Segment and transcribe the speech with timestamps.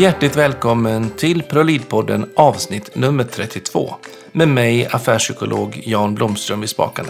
[0.00, 3.94] Hjärtligt välkommen till Prolidpodden avsnitt nummer 32
[4.32, 7.08] med mig affärspsykolog Jan Blomström vid spakarna.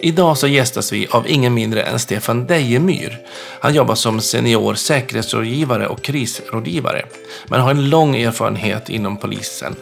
[0.00, 3.18] Idag så gästas vi av ingen mindre än Stefan Dejemyr.
[3.60, 7.06] Han jobbar som senior säkerhetsrådgivare och krisrådgivare
[7.46, 9.76] men har en lång erfarenhet inom polisen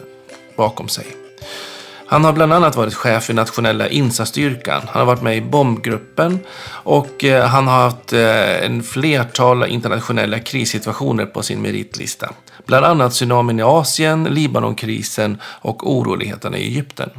[0.55, 1.05] bakom sig.
[2.11, 4.81] Han har bland annat varit chef i nationella insatsstyrkan.
[4.87, 10.39] Han har varit med i bombgruppen och eh, han har haft eh, en flertal internationella
[10.39, 12.33] krissituationer på sin meritlista.
[12.65, 17.09] Bland annat tsunamin i Asien, Libanonkrisen och oroligheterna i Egypten.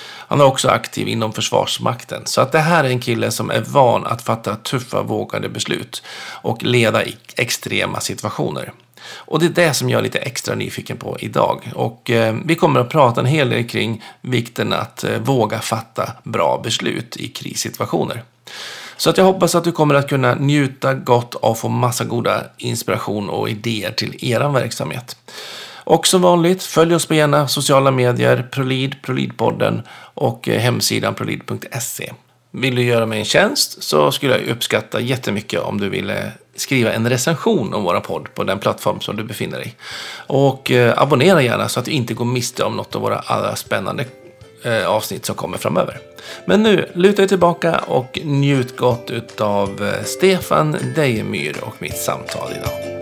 [0.00, 2.22] Han är också aktiv inom Försvarsmakten.
[2.24, 6.02] Så att det här är en kille som är van att fatta tuffa, vågade beslut
[6.42, 8.72] och leda i extrema situationer.
[9.02, 11.72] Och det är det som jag är lite extra nyfiken på idag.
[11.74, 16.12] Och eh, vi kommer att prata en hel del kring vikten att eh, våga fatta
[16.24, 18.22] bra beslut i krissituationer.
[18.96, 22.44] Så att jag hoppas att du kommer att kunna njuta gott och få massa goda
[22.56, 25.16] inspiration och idéer till er verksamhet.
[25.88, 29.82] Och som vanligt, följ oss på gärna sociala medier, Prolid, Prolidpodden
[30.14, 32.12] och eh, hemsidan prolid.se.
[32.50, 36.92] Vill du göra mig en tjänst så skulle jag uppskatta jättemycket om du ville skriva
[36.92, 39.76] en recension om våra podd på den plattform som du befinner dig.
[40.26, 43.56] Och eh, abonnera gärna så att du inte går miste om något av våra allra
[43.56, 44.04] spännande
[44.62, 45.98] eh, avsnitt som kommer framöver.
[46.46, 52.52] Men nu, luta dig tillbaka och njut gott av eh, Stefan Dejemyr och mitt samtal
[52.52, 52.98] idag.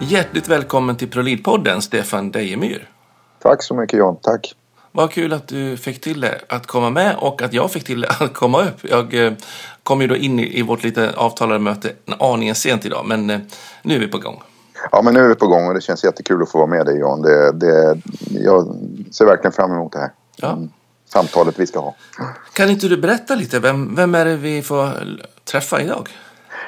[0.00, 2.88] Hjärtligt välkommen till Prolidpodden, Stefan Dejemyr.
[3.42, 4.54] Tack så mycket Jan, tack.
[4.92, 8.00] Vad kul att du fick till det att komma med och att jag fick till
[8.00, 8.76] det att komma upp.
[8.82, 9.32] Jag eh,
[9.82, 13.40] kom ju då in i vårt lite avtalade möte en aningen sent idag, men eh,
[13.82, 14.42] nu är vi på gång.
[14.90, 16.86] Ja, men nu är vi på gång och det känns jättekul att få vara med
[16.86, 17.22] dig Jan.
[17.22, 17.98] Det, det,
[18.30, 18.76] jag
[19.10, 20.10] ser verkligen fram emot det här.
[20.36, 20.52] Ja.
[20.52, 20.70] Mm,
[21.08, 21.94] samtalet vi ska ha.
[22.52, 24.88] Kan inte du berätta lite, vem, vem är det vi får
[25.44, 26.08] träffa idag?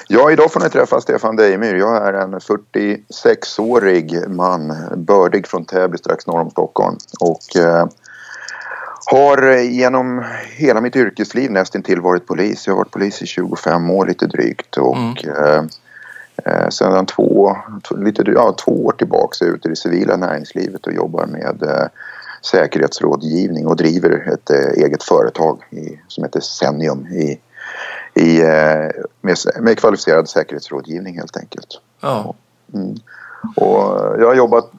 [0.09, 1.75] Ja, idag får ni träffa Stefan Dejemyr.
[1.75, 6.97] Jag är en 46-årig man, bördig från Täby strax norr om Stockholm.
[7.21, 7.87] Och eh,
[9.07, 10.25] har genom
[10.57, 12.67] hela mitt yrkesliv nästintill varit polis.
[12.67, 14.77] Jag har varit polis i 25 år lite drygt.
[14.77, 15.45] Och mm.
[15.45, 15.65] eh,
[16.45, 17.57] eh sedan två,
[17.99, 21.63] lite, ja, två år tillbaka är jag ute i det civila näringslivet och jobbar med
[21.63, 21.87] eh,
[22.51, 27.41] säkerhetsrådgivning och driver ett eh, eget företag i, som heter Senium i
[28.15, 31.81] i, eh, med, med kvalificerad säkerhetsrådgivning helt enkelt.
[32.01, 32.35] Ja.
[32.75, 32.97] Mm.
[33.57, 34.71] Och jag har jobbat,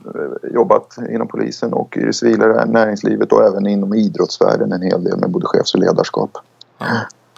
[0.44, 5.18] jobbat inom polisen och i det civila näringslivet och även inom idrottsvärlden en hel del
[5.18, 6.32] med både chefs och ledarskap.
[6.78, 6.86] Ja.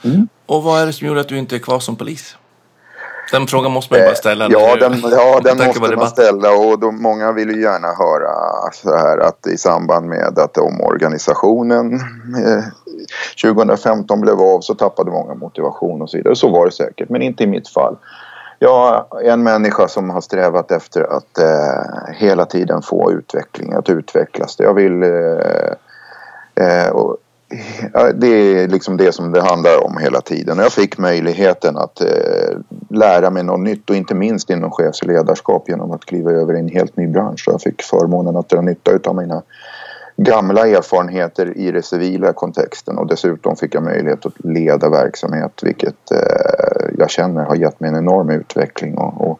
[0.04, 0.28] Mm.
[0.46, 2.36] Och vad är det som gjorde att du inte är kvar som polis?
[3.32, 4.46] Den frågan måste man ju bara ställa.
[4.46, 8.32] Eh, ja, den, ja, den måste man ställa och då, många vill ju gärna höra
[8.74, 11.94] så här att i samband med att omorganisationen
[12.46, 12.64] eh,
[13.44, 16.36] 2015 blev av så tappade många motivation och så vidare.
[16.36, 17.98] Så var det säkert, men inte i mitt fall.
[18.60, 23.90] Jag är en människa som har strävat efter att eh, hela tiden få utveckling, att
[23.90, 24.56] utvecklas.
[24.60, 25.04] Jag vill...
[25.04, 25.72] Eh,
[26.66, 27.18] eh, och,
[28.16, 30.58] det är liksom det som det handlar om hela tiden.
[30.58, 32.58] Jag fick möjligheten att eh,
[32.90, 36.70] lära mig något nytt och inte minst inom chefsledarskap genom att kliva över i en
[36.70, 37.44] helt ny bransch.
[37.48, 39.42] Jag fick förmånen att dra nytta av mina
[40.18, 46.12] gamla erfarenheter i den civila kontexten och dessutom fick jag möjlighet att leda verksamhet vilket
[46.12, 49.40] eh, jag känner har gett mig en enorm utveckling och, och,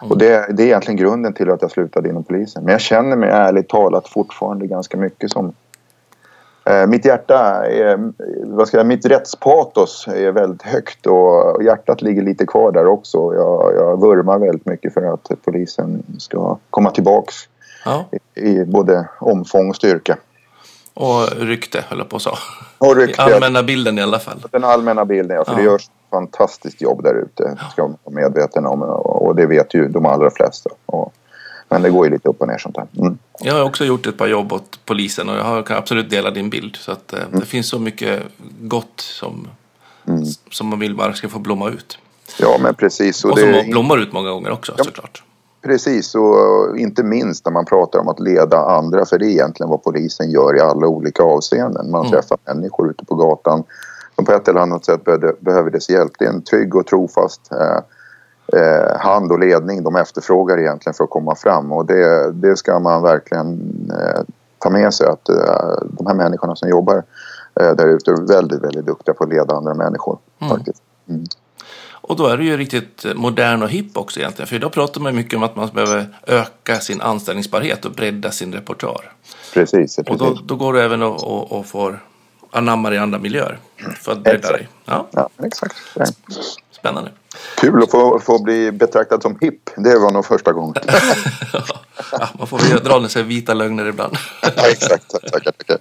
[0.00, 2.64] och det, det, är egentligen grunden till att jag slutade inom polisen.
[2.64, 5.52] Men jag känner mig ärligt talat fortfarande ganska mycket som
[6.64, 8.12] eh, mitt hjärta, är,
[8.44, 13.18] vad ska jag, mitt rättspatos är väldigt högt och hjärtat ligger lite kvar där också.
[13.34, 17.34] Jag, jag vurmar väldigt mycket för att polisen ska komma tillbaks
[17.88, 18.18] ja.
[18.42, 20.16] i, både omfång och styrka.
[20.94, 22.36] Och rykte, höll jag på att säga.
[22.78, 23.22] Och rykte.
[23.22, 24.44] I allmänna bilden i alla fall.
[24.50, 25.44] Den allmänna bilden, ja.
[25.44, 25.58] För ja.
[25.58, 27.58] det görs fantastiskt jobb där ute.
[27.72, 28.82] Ska man vara medveten om.
[28.82, 30.70] Och det vet ju de allra flesta.
[30.86, 31.12] Och,
[31.68, 32.86] men det går ju lite upp och ner sånt där.
[32.98, 33.18] Mm.
[33.40, 36.50] Jag har också gjort ett par jobb åt polisen och jag kan absolut dela din
[36.50, 36.76] bild.
[36.76, 37.40] Så att eh, mm.
[37.40, 38.22] det finns så mycket
[38.60, 39.48] gott som,
[40.08, 40.24] mm.
[40.50, 41.98] som man vill bara ska få blomma ut.
[42.38, 43.24] Ja, men precis.
[43.24, 43.64] Och, och som det...
[43.70, 44.84] blommar ut många gånger också ja.
[44.84, 45.22] såklart.
[45.62, 49.70] Precis, och inte minst när man pratar om att leda andra, för det är egentligen
[49.70, 51.90] vad polisen gör i alla olika avseenden.
[51.90, 52.12] Man mm.
[52.12, 53.64] träffar människor ute på gatan
[54.14, 55.04] som på ett eller annat sätt
[55.40, 56.12] behöver dess hjälp.
[56.18, 57.80] Det är en trygg och trofast eh,
[58.60, 62.78] eh, hand och ledning de efterfrågar egentligen för att komma fram och det, det ska
[62.78, 63.60] man verkligen
[63.90, 64.20] eh,
[64.58, 67.02] ta med sig att eh, de här människorna som jobbar
[67.60, 70.18] eh, där ute är väldigt, väldigt duktiga på att leda andra människor.
[70.38, 70.56] Mm.
[70.56, 70.82] Faktiskt.
[71.08, 71.24] Mm.
[72.08, 74.46] Och då är det ju riktigt modern och hipp också egentligen.
[74.46, 78.52] För idag pratar man mycket om att man behöver öka sin anställningsbarhet och bredda sin
[78.52, 79.12] repertoar.
[79.54, 79.98] Precis, precis.
[79.98, 82.02] Och då, då går det även att och, och får
[82.50, 83.58] anammar i andra miljöer
[84.00, 84.68] för att bredda dig.
[84.84, 85.76] Ja, ja exakt.
[86.70, 87.10] Spännande.
[87.56, 89.70] Kul att få, få bli betraktad som hipp.
[89.76, 90.74] Det var nog första gången.
[92.12, 94.16] ja, man får väl dra sig vita lögner ibland.
[94.42, 95.10] ja, exakt.
[95.32, 95.78] Tackar, tackar.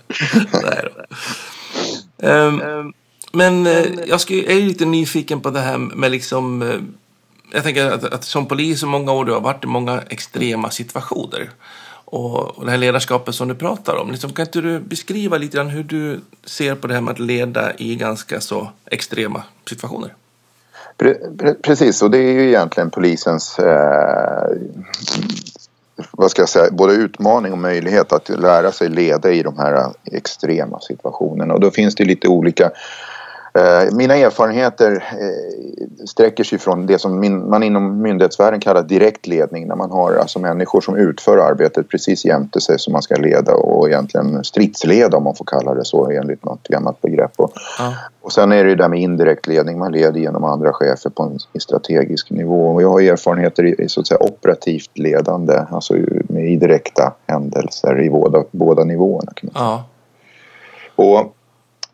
[2.17, 2.93] um,
[3.31, 6.61] men uh, jag, ska, jag är lite nyfiken på det här med liksom...
[6.61, 6.81] Uh,
[7.51, 10.69] jag tänker att, att, som polis i många år du har varit i många extrema
[10.69, 11.49] situationer.
[12.09, 14.11] Och, och det här ledarskapet som du pratar om.
[14.11, 17.19] Liksom, kan inte du beskriva lite grann hur du ser på det här med att
[17.19, 20.13] leda i ganska så extrema situationer?
[21.61, 24.49] Precis, och det är ju egentligen polisens eh,
[26.11, 29.91] vad ska jag säga, både utmaning och möjlighet att lära sig leda i de här
[30.11, 31.53] extrema situationerna.
[31.53, 32.71] Och då finns det lite olika Eh,
[33.91, 39.91] mina erfarenheter eh, sträcker sig från det som man inom myndighetsvärlden kallar direktledning när man
[39.91, 44.43] har alltså människor som utför arbetet precis jämte sig som man ska leda och egentligen
[44.43, 47.31] stridsleda om man får kalla det så enligt något gammalt begrepp.
[47.37, 47.93] Och, ja.
[48.21, 51.23] och sen är det ju det med indirekt ledning, man leder genom andra chefer på
[51.23, 55.93] en strategisk nivå och jag har erfarenheter i så att säga operativt ledande, alltså
[56.29, 59.31] med i direkta händelser i båda, båda nivåerna.
[59.35, 59.65] Kan man säga.
[59.65, 59.85] Ja.
[60.95, 61.19] Och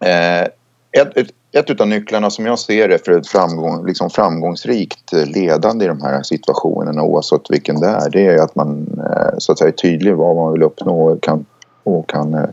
[0.08, 0.48] eh,
[0.92, 5.86] ett, ett, ett av nycklarna som jag ser det för ett framgång, liksom framgångsrikt ledande
[5.86, 9.58] i de här situationerna oavsett vilken det är, det är att man eh, så att
[9.58, 11.46] säga är tydlig vad man vill uppnå och kan,
[11.84, 12.50] och kan eh,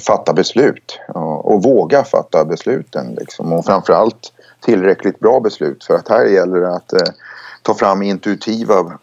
[0.00, 1.00] fatta beslut
[1.42, 3.52] och våga fatta besluten liksom.
[3.52, 7.12] och framförallt tillräckligt bra beslut för att här gäller det att eh,
[7.62, 8.98] ta fram intuitiva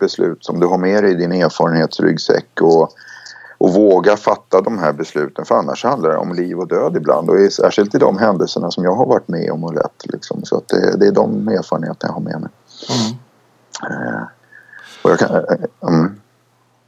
[0.00, 2.92] beslut som du har med dig i din erfarenhetsryggsäck och
[3.58, 7.30] och våga fatta de här besluten för annars handlar det om liv och död ibland
[7.30, 10.44] och särskilt i de händelserna som jag har varit med om och lett liksom.
[10.44, 12.50] så att det, det är de erfarenheterna jag har med mig.
[12.90, 13.18] Mm.
[13.92, 14.22] Uh,
[15.02, 15.44] och, kan,
[15.80, 16.20] um.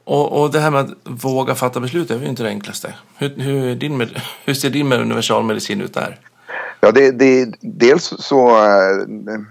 [0.04, 2.94] och, och det här med att våga fatta beslut är ju inte det enklaste.
[3.16, 4.08] Hur, hur, din med,
[4.44, 6.20] hur ser din med universalmedicin ut där?
[6.82, 8.50] Ja, det, det, dels så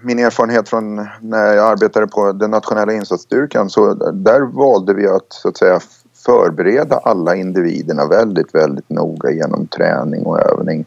[0.02, 5.26] min erfarenhet från när jag arbetade på den nationella insatsstyrkan så där valde vi att
[5.32, 5.80] så att säga
[6.26, 10.84] förbereda alla individerna väldigt, väldigt noga genom träning och övning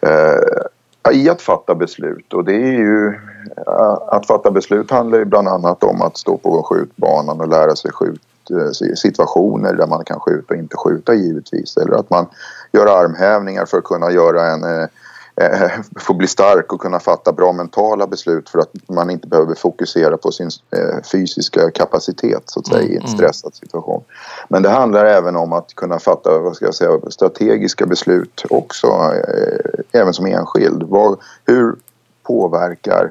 [0.00, 2.32] eh, i att fatta beslut.
[2.32, 3.08] Och det är ju
[3.66, 7.76] eh, att fatta beslut handlar ju bland annat om att stå på skjutbanan och lära
[7.76, 8.20] sig skjut,
[8.50, 11.76] eh, situationer där man kan skjuta och inte skjuta givetvis.
[11.76, 12.26] Eller att man
[12.72, 14.88] gör armhävningar för att kunna göra en eh,
[15.36, 15.70] eh,
[16.00, 20.16] få bli stark och kunna fatta bra mentala beslut för att man inte behöver fokusera
[20.16, 23.16] på sin eh, fysiska kapacitet så att säga i en mm, mm.
[23.16, 24.04] stressad situation.
[24.48, 28.86] Men det handlar även om att kunna fatta vad ska jag säga, strategiska beslut också,
[28.86, 30.82] eh, även som enskild.
[30.82, 31.76] Vad, hur
[32.22, 33.10] påverkar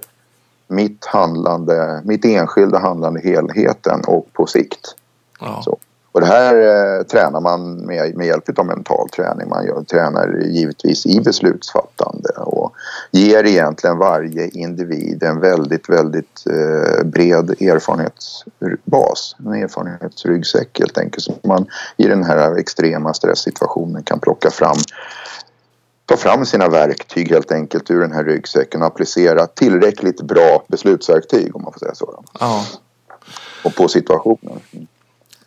[0.67, 4.95] mitt handlande, mitt enskilda handlande helheten och på sikt?
[5.39, 5.61] Ja.
[5.65, 5.77] Så.
[6.11, 9.49] Och det här eh, tränar man med, med hjälp av mental träning.
[9.49, 12.73] Man gör, tränar givetvis i beslutsfattande och
[13.11, 19.35] ger egentligen varje individ en väldigt, väldigt eh, bred erfarenhetsbas.
[19.39, 21.23] En erfarenhetsryggsäck helt enkelt.
[21.23, 21.65] Så man
[21.97, 24.77] i den här extrema stresssituationen kan plocka fram
[26.05, 31.55] ta fram sina verktyg helt enkelt ur den här ryggsäcken och applicera tillräckligt bra beslutsverktyg
[31.55, 32.23] om man får säga så.
[32.39, 32.65] Ja.
[33.63, 34.59] Och på situationen.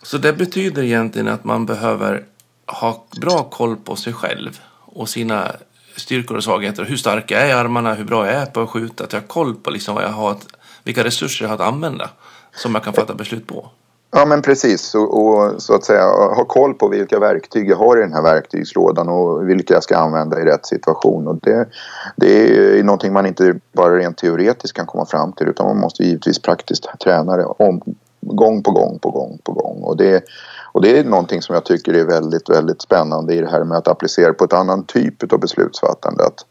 [0.05, 2.25] Så det betyder egentligen att man behöver
[2.67, 5.53] ha bra koll på sig själv och sina
[5.97, 6.85] styrkor och svagheter.
[6.85, 7.95] Hur starka är armarna?
[7.95, 9.05] Hur bra jag är på att skjuta?
[9.05, 10.47] Att jag har koll på liksom vad jag har att,
[10.85, 12.11] vilka resurser jag har att använda
[12.57, 13.71] som jag kan fatta beslut på.
[14.17, 17.97] Ja men precis och, och, så att säga ha koll på vilka verktyg jag har
[17.97, 21.29] i den här verktygslådan och vilka jag ska använda i rätt situation.
[21.29, 21.69] Och det,
[22.17, 26.05] det är någonting man inte bara rent teoretiskt kan komma fram till utan man måste
[26.05, 27.83] givetvis praktiskt träna det om,
[28.27, 29.83] gång på gång på gång på gång.
[29.83, 30.25] Och det,
[30.73, 33.79] och det är någonting som jag tycker är väldigt, väldigt spännande i det här med
[33.79, 36.25] att applicera på ett annan typ av beslutsfattande.
[36.25, 36.47] Att,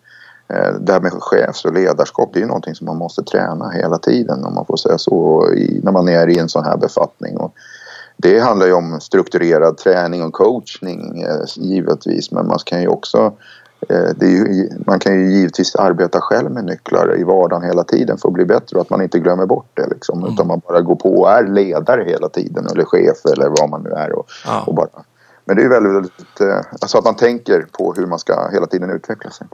[0.47, 3.69] eh, det här med chefs och ledarskap det är ju någonting som man måste träna
[3.69, 6.77] hela tiden om man får säga så i, när man är i en sån här
[6.77, 7.37] befattning.
[7.37, 7.53] Och
[8.17, 13.33] det handlar ju om strukturerad träning och coachning eh, givetvis men man kan ju också
[14.21, 18.33] ju, man kan ju givetvis arbeta själv med nycklar i vardagen hela tiden för att
[18.33, 20.19] bli bättre och att man inte glömmer bort det liksom.
[20.19, 20.33] Mm.
[20.33, 23.83] Utan man bara går på och är ledare hela tiden eller chef eller vad man
[23.83, 24.11] nu är.
[24.11, 24.63] Och, ja.
[24.67, 24.87] och bara.
[25.45, 28.67] Men det är väldigt, väldigt eh, alltså att man tänker på hur man ska hela
[28.67, 29.47] tiden utveckla sig.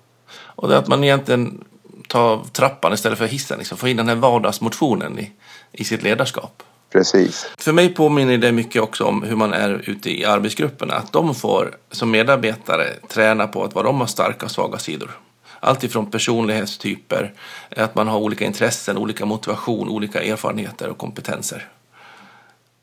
[0.56, 1.64] Och det att man egentligen
[2.08, 5.32] tar trappan istället för hissen, liksom, få in den här vardagsmotionen i,
[5.72, 6.64] i sitt ledarskap.
[6.90, 7.50] Precis.
[7.58, 10.94] För mig påminner det mycket också om hur man är ute i arbetsgrupperna.
[10.94, 15.20] Att de får som medarbetare träna på att vad de har starka och svaga sidor.
[15.60, 17.34] Allt ifrån personlighetstyper,
[17.78, 21.68] att man har olika intressen, olika motivation, olika erfarenheter och kompetenser.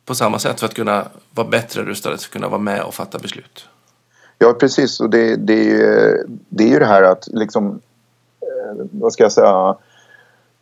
[0.04, 3.18] På samma sätt för att kunna vara bättre rustade att kunna vara med och fatta
[3.18, 3.68] beslut.
[4.38, 5.00] Ja, precis.
[5.00, 5.64] Och det, det,
[6.48, 7.80] det är ju det här att liksom,
[8.40, 9.76] eh, vad ska jag säga,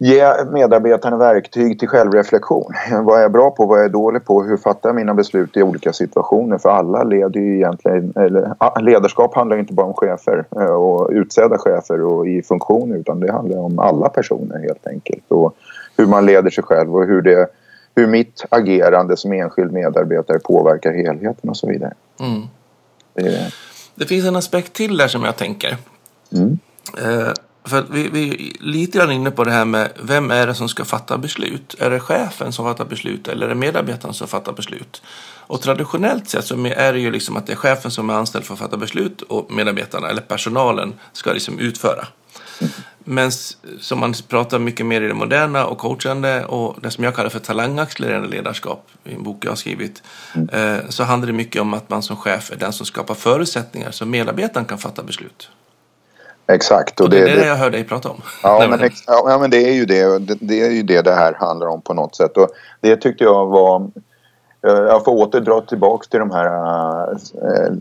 [0.05, 2.73] ge medarbetarna verktyg till självreflektion.
[3.03, 3.67] Vad är jag bra på?
[3.67, 4.43] Vad är jag dålig på?
[4.43, 6.59] Hur fattar jag mina beslut i olika situationer?
[6.59, 8.13] För alla leder ju egentligen...
[8.17, 13.21] Eller, ledarskap handlar inte bara om chefer eh, och utsedda chefer och i funktioner utan
[13.21, 15.25] det handlar om alla personer helt enkelt.
[15.29, 15.57] Och
[15.97, 17.47] hur man leder sig själv och hur, det,
[17.95, 21.95] hur mitt agerande som enskild medarbetare påverkar helheten och så vidare.
[22.21, 22.43] Mm.
[23.15, 23.53] Det,
[23.95, 25.77] det, finns en aspekt till där som jag tänker.
[26.33, 26.59] Mm.
[26.99, 27.33] Eh,
[27.65, 30.69] för vi, vi är lite grann inne på det här med vem är det som
[30.69, 31.75] ska fatta beslut?
[31.79, 35.03] Är det chefen som fattar beslut eller är det medarbetaren som fattar beslut?
[35.47, 38.45] Och traditionellt sett så är det ju liksom att det är chefen som är anställd
[38.45, 42.07] för att fatta beslut och medarbetarna eller personalen ska liksom utföra.
[43.05, 43.31] Men
[43.81, 47.31] som man pratar mycket mer i det moderna och coachande och det som jag kallar
[47.31, 50.03] för talangaccelererande ledarskap i en bok jag har skrivit
[50.53, 53.91] eh, så handlar det mycket om att man som chef är den som skapar förutsättningar
[53.91, 55.51] så medarbetaren kan fatta beslut.
[56.47, 57.01] Exakt.
[57.01, 58.23] Och, och det, det är det jag hör dig prata om.
[58.43, 60.19] Ja, men, ja, men det är ju det.
[60.19, 60.37] det.
[60.41, 62.37] Det är ju det det här handlar om på något sätt.
[62.37, 62.49] Och
[62.81, 63.91] det tyckte jag var...
[64.67, 66.47] Eh, jag får åter dra tillbaka till de här
[67.13, 67.73] äh,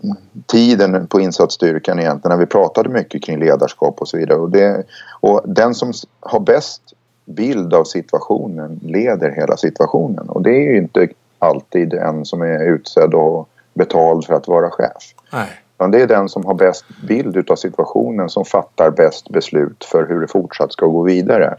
[0.46, 4.40] tiden på insatsstyrkan egentligen när vi pratade mycket kring ledarskap och så vidare.
[4.40, 4.84] Och, det,
[5.20, 6.82] och den som har bäst
[7.26, 10.30] bild av situationen leder hela situationen.
[10.30, 11.08] Och det är ju inte
[11.40, 15.14] alltid en som är utsedd och betald för att vara chef.
[15.34, 15.63] Nej.
[15.78, 20.08] Utan det är den som har bäst bild av situationen som fattar bäst beslut för
[20.08, 21.56] hur det fortsatt ska gå vidare.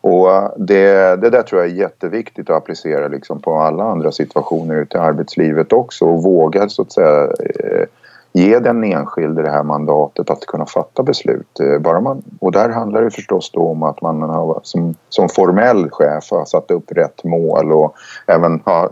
[0.00, 4.12] Och eh, det, det där tror jag är jätteviktigt att applicera liksom på alla andra
[4.12, 7.86] situationer ute i arbetslivet också och våga så att säga eh,
[8.32, 11.60] ge den enskilde det här mandatet att kunna fatta beslut.
[11.60, 15.28] Eh, bara man, och där handlar det förstås då om att man har, som, som
[15.28, 17.94] formell chef har satt upp rätt mål och
[18.26, 18.90] även har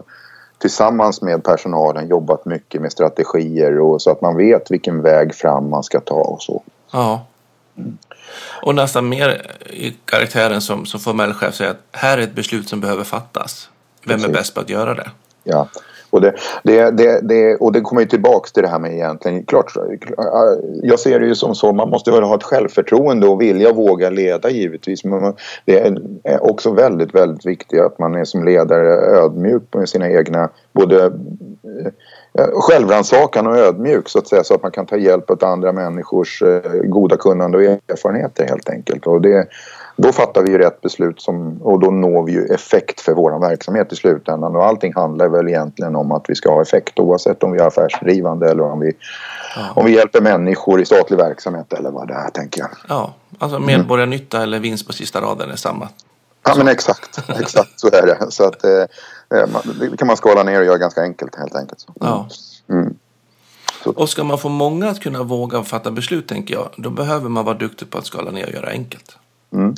[0.61, 5.71] tillsammans med personalen jobbat mycket med strategier och så att man vet vilken väg fram
[5.71, 6.63] man ska ta och så.
[6.93, 7.27] Ja.
[8.63, 12.69] Och nästan mer i karaktären som, som formell chef säger att här är ett beslut
[12.69, 13.71] som behöver fattas.
[14.05, 14.29] Vem Precis.
[14.29, 15.11] är bäst på att göra det?
[15.45, 15.69] Ja,
[16.11, 19.45] och det, det, det, det, och det kommer ju tillbaks till det här med egentligen,
[19.45, 19.73] klart,
[20.83, 23.77] jag ser det ju som så, man måste väl ha ett självförtroende och vilja och
[23.77, 25.05] våga leda givetvis.
[25.05, 25.79] Men det
[26.25, 31.05] är också väldigt, väldigt viktigt att man är som ledare ödmjuk med sina egna, både
[32.39, 35.73] eh, självrannsakan och ödmjuk så att säga så att man kan ta hjälp av andra
[35.73, 39.07] människors eh, goda kunnande och erfarenheter helt enkelt.
[39.07, 39.47] Och det,
[40.03, 43.41] då fattar vi ju rätt beslut som, och då når vi ju effekt för vår
[43.41, 44.57] verksamhet i slutändan.
[44.57, 47.67] Och allting handlar väl egentligen om att vi ska ha effekt oavsett om vi är
[47.67, 48.93] affärsdrivande eller om vi,
[49.57, 49.73] ja.
[49.75, 52.71] om vi hjälper människor i statlig verksamhet eller vad det är tänker jag.
[52.89, 54.49] Ja, alltså medborgarnytta mm.
[54.49, 55.89] eller vinst på sista raden är samma.
[56.43, 58.31] Ja men exakt, exakt så är det.
[58.31, 59.49] Så att, eh, eh
[59.81, 61.87] det kan man skala ner och göra ganska enkelt helt enkelt.
[62.01, 62.29] Ja.
[62.71, 62.95] Mm.
[63.85, 67.45] Och ska man få många att kunna våga fatta beslut tänker jag, då behöver man
[67.45, 69.17] vara duktig på att skala ner och göra enkelt.
[69.53, 69.75] Mm.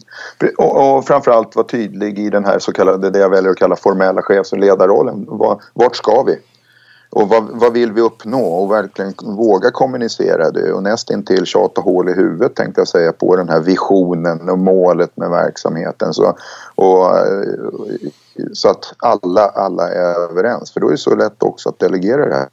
[0.58, 3.76] Och, och framförallt vara tydlig i den här så kallade, det jag väljer att kalla
[3.76, 5.26] formella chefs och ledarrollen.
[5.74, 6.38] Vart ska vi?
[7.10, 8.40] Och vad, vad, vill vi uppnå?
[8.40, 13.36] Och verkligen våga kommunicera det och nästintill tjata hål i huvudet tänkte jag säga på
[13.36, 16.14] den här visionen och målet med verksamheten.
[16.14, 16.36] Så,
[16.74, 17.10] och,
[18.52, 20.72] så att alla, alla är överens.
[20.72, 22.48] För då är det så lätt också att delegera det här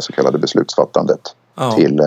[0.00, 1.20] så kallade beslutsfattandet
[1.54, 1.72] ja.
[1.72, 2.00] till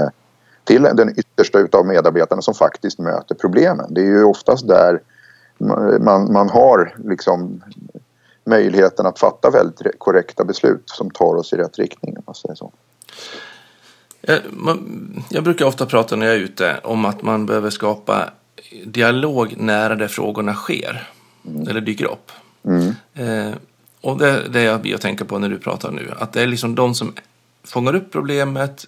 [0.64, 3.94] till den yttersta utav medarbetarna som faktiskt möter problemen.
[3.94, 5.02] Det är ju oftast där
[6.00, 7.64] man, man har liksom
[8.46, 12.18] möjligheten att fatta väldigt korrekta beslut som tar oss i rätt riktning.
[12.18, 12.72] Om man säger så.
[14.22, 18.30] Jag, man, jag brukar ofta prata när jag är ute om att man behöver skapa
[18.86, 21.10] dialog nära där frågorna sker
[21.48, 21.68] mm.
[21.68, 22.32] eller dyker upp.
[22.66, 22.96] Mm.
[23.14, 23.56] Eh,
[24.02, 26.14] och det, det jag tänker på när du pratar nu.
[26.18, 27.14] Att det är liksom de som
[27.64, 28.88] fångar upp problemet,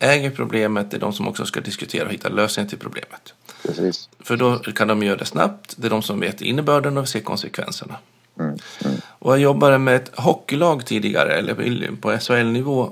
[0.00, 3.34] äger problemet är de som också ska diskutera och hitta lösningar till problemet.
[3.62, 4.08] Precis.
[4.20, 5.74] För då kan de göra det snabbt.
[5.76, 7.96] Det är de som vet innebörden och ser konsekvenserna.
[8.38, 8.56] Mm.
[8.84, 8.96] Mm.
[9.06, 12.90] Och jag jobbade med ett hockeylag tidigare, eller på SHL-nivå.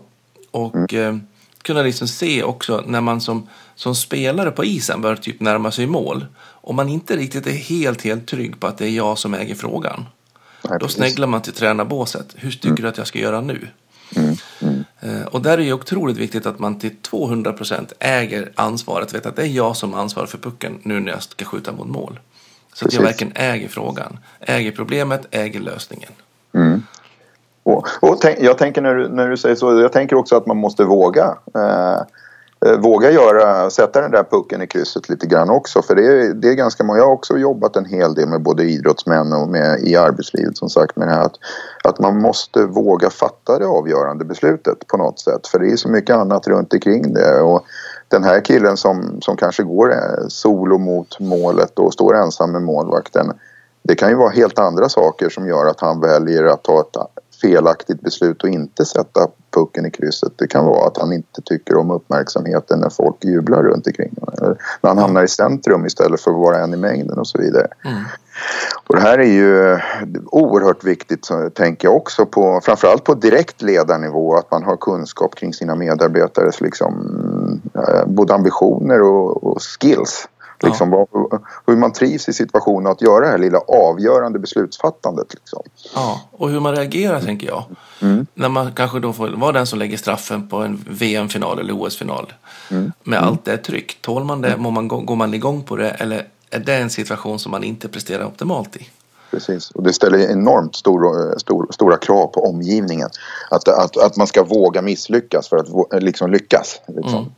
[0.51, 1.15] Och mm.
[1.15, 1.21] eh,
[1.63, 5.87] kunde liksom se också när man som, som spelare på isen börjar typ närma sig
[5.87, 6.27] mål.
[6.41, 9.55] Om man inte riktigt är helt, helt trygg på att det är jag som äger
[9.55, 10.07] frågan.
[10.63, 12.35] Nej, då sneglar man till tränarbåset.
[12.37, 12.83] Hur tycker mm.
[12.83, 13.69] du att jag ska göra nu?
[15.01, 19.15] Eh, och där är det otroligt viktigt att man till 200 procent äger ansvaret.
[19.15, 21.89] Vet att det är jag som ansvarar för pucken nu när jag ska skjuta mot
[21.89, 22.21] mål.
[22.73, 24.19] Så att jag verkligen äger frågan.
[24.41, 26.13] Äger problemet, äger lösningen.
[26.55, 26.83] Mm.
[27.63, 30.47] Och, och tänk, jag tänker när du, när du säger så, jag tänker också att
[30.47, 31.37] man måste våga.
[31.55, 32.01] Eh,
[32.67, 35.83] Eh, våga göra, sätta den där pucken i krysset lite grann också.
[35.83, 38.43] För det är, det är ganska många, jag har också jobbat en hel del med
[38.43, 41.37] både idrottsmän och med, i arbetslivet som sagt med det här att,
[41.85, 45.47] att man måste våga fatta det avgörande beslutet på något sätt.
[45.47, 47.41] För det är så mycket annat runt omkring det.
[47.41, 47.65] Och
[48.09, 52.63] den här killen som, som kanske går eh, solo mot målet och står ensam med
[52.63, 53.33] målvakten.
[53.83, 56.97] Det kan ju vara helt andra saker som gör att han väljer att ta ett
[57.41, 60.33] felaktigt beslut och inte sätta pucken i krysset.
[60.37, 64.15] Det kan vara att han inte tycker om uppmärksamheten när folk jublar runt omkring.
[64.39, 67.39] Eller när han hamnar i centrum istället för att vara en i mängden och så
[67.39, 67.69] vidare.
[67.85, 68.03] Mm.
[68.87, 69.79] Och det här är ju
[70.27, 75.55] oerhört viktigt tänker jag också på framförallt på direkt ledarnivå att man har kunskap kring
[75.55, 80.29] sina medarbetares liksom eh, både ambitioner och, och skills.
[80.63, 81.07] Liksom, ja.
[81.11, 85.35] vad, hur man trivs i situationen att göra det här lilla avgörande beslutsfattandet.
[85.35, 85.63] Liksom.
[85.95, 87.65] Ja, och hur man reagerar tänker jag.
[88.03, 88.27] Mm.
[88.35, 92.33] När man kanske då får vara den som lägger straffen på en VM-final eller OS-final.
[92.71, 92.93] Mm.
[93.03, 94.03] Med allt det tryck.
[94.03, 94.53] Tål man det?
[94.53, 94.75] Mm.
[94.75, 95.91] Man, går man igång på det?
[95.91, 98.89] Eller är det en situation som man inte presterar optimalt i?
[99.31, 103.09] Precis, och det ställer enormt stor, stor, stora krav på omgivningen.
[103.51, 106.81] Att, att, att man ska våga misslyckas för att liksom lyckas.
[106.87, 107.33] Liksom.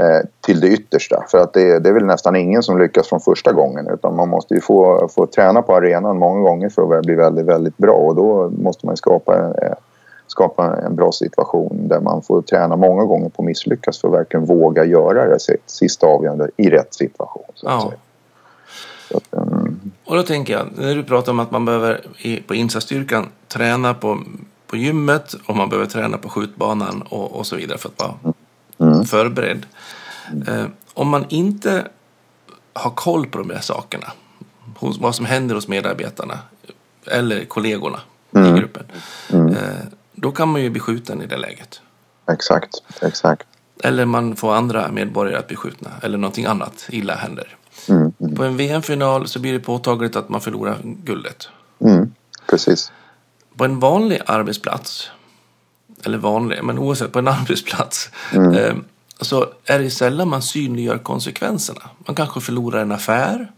[0.00, 1.24] Eh, till det yttersta.
[1.28, 4.28] För att det, det, är väl nästan ingen som lyckas från första gången utan man
[4.28, 7.92] måste ju få, få träna på arenan många gånger för att bli väldigt, väldigt bra
[7.92, 9.74] och då måste man skapa, eh,
[10.26, 14.14] skapa en bra situation där man får träna många gånger på att misslyckas för att
[14.14, 17.44] verkligen våga göra det sista avgörande i rätt situation.
[17.62, 17.92] Ja.
[19.14, 19.92] Att, um...
[20.04, 22.00] Och då tänker jag, när du pratar om att man behöver
[22.46, 24.18] på insatsstyrkan träna på,
[24.66, 28.14] på gymmet och man behöver träna på skjutbanan och, och så vidare för att vara
[28.24, 28.34] mm
[29.00, 29.06] mm.
[29.06, 29.66] förberedd.
[30.46, 31.88] Eh, om man inte
[32.72, 34.12] har koll på de där sakerna,
[34.76, 36.38] hos, vad som händer hos medarbetarna
[37.06, 38.00] eller kollegorna
[38.34, 38.54] mm.
[38.54, 38.84] i gruppen,
[39.32, 39.48] mm.
[39.48, 41.80] eh, då kan man ju bli skjuten i det läget.
[42.32, 43.46] Exakt, exakt.
[43.84, 47.56] Eller man får andra medborgare att bli skjutna eller någonting annat illa händer.
[47.88, 48.34] Mm, mm.
[48.34, 51.48] På en VM-final så blir det påtagligt att man förlorar guldet.
[51.80, 52.14] Mm,
[52.50, 52.92] precis.
[53.56, 55.10] På en vanlig arbetsplats
[56.06, 58.54] eller vanlig, men oavsett på en arbetsplats, mm.
[58.54, 58.74] eh,
[59.20, 61.90] så är det sällan man synliggör konsekvenserna.
[62.06, 63.52] Man kanske förlorar en affär.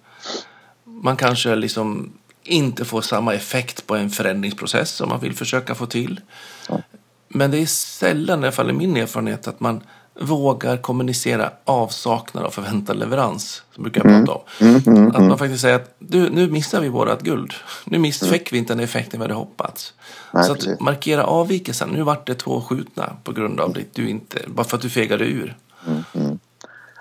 [0.85, 2.13] Man kanske liksom
[2.45, 6.21] inte får samma effekt på en förändringsprocess som man vill försöka få till.
[6.69, 6.83] Mm.
[7.29, 9.81] Men det är sällan, i alla fall i min erfarenhet, att man
[10.21, 13.63] vågar kommunicera avsaknad av förväntad leverans.
[13.75, 14.41] Som brukar jag prata om.
[14.61, 17.53] Mm, mm, mm, att man faktiskt säger att du, nu missar vi vårat guld.
[17.85, 18.33] Nu miss, mm.
[18.33, 19.95] fick vi inte den effekten vi hade hoppats.
[20.33, 21.89] Nej, så att markera avvikelsen.
[21.89, 24.91] Nu vart det två skjutna på grund av det du inte, bara för att du
[24.91, 25.57] fegade ur.
[25.87, 26.39] Mm, mm.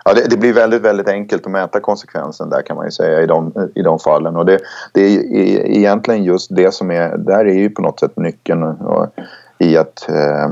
[0.05, 3.21] Ja, det, det, blir väldigt, väldigt enkelt att mäta konsekvensen där kan man ju säga
[3.21, 4.35] i de, i de fallen.
[4.35, 4.59] Och det,
[4.93, 5.19] det är
[5.65, 9.07] egentligen just det som är, där är ju på något sätt nyckeln och,
[9.57, 10.49] i att eh,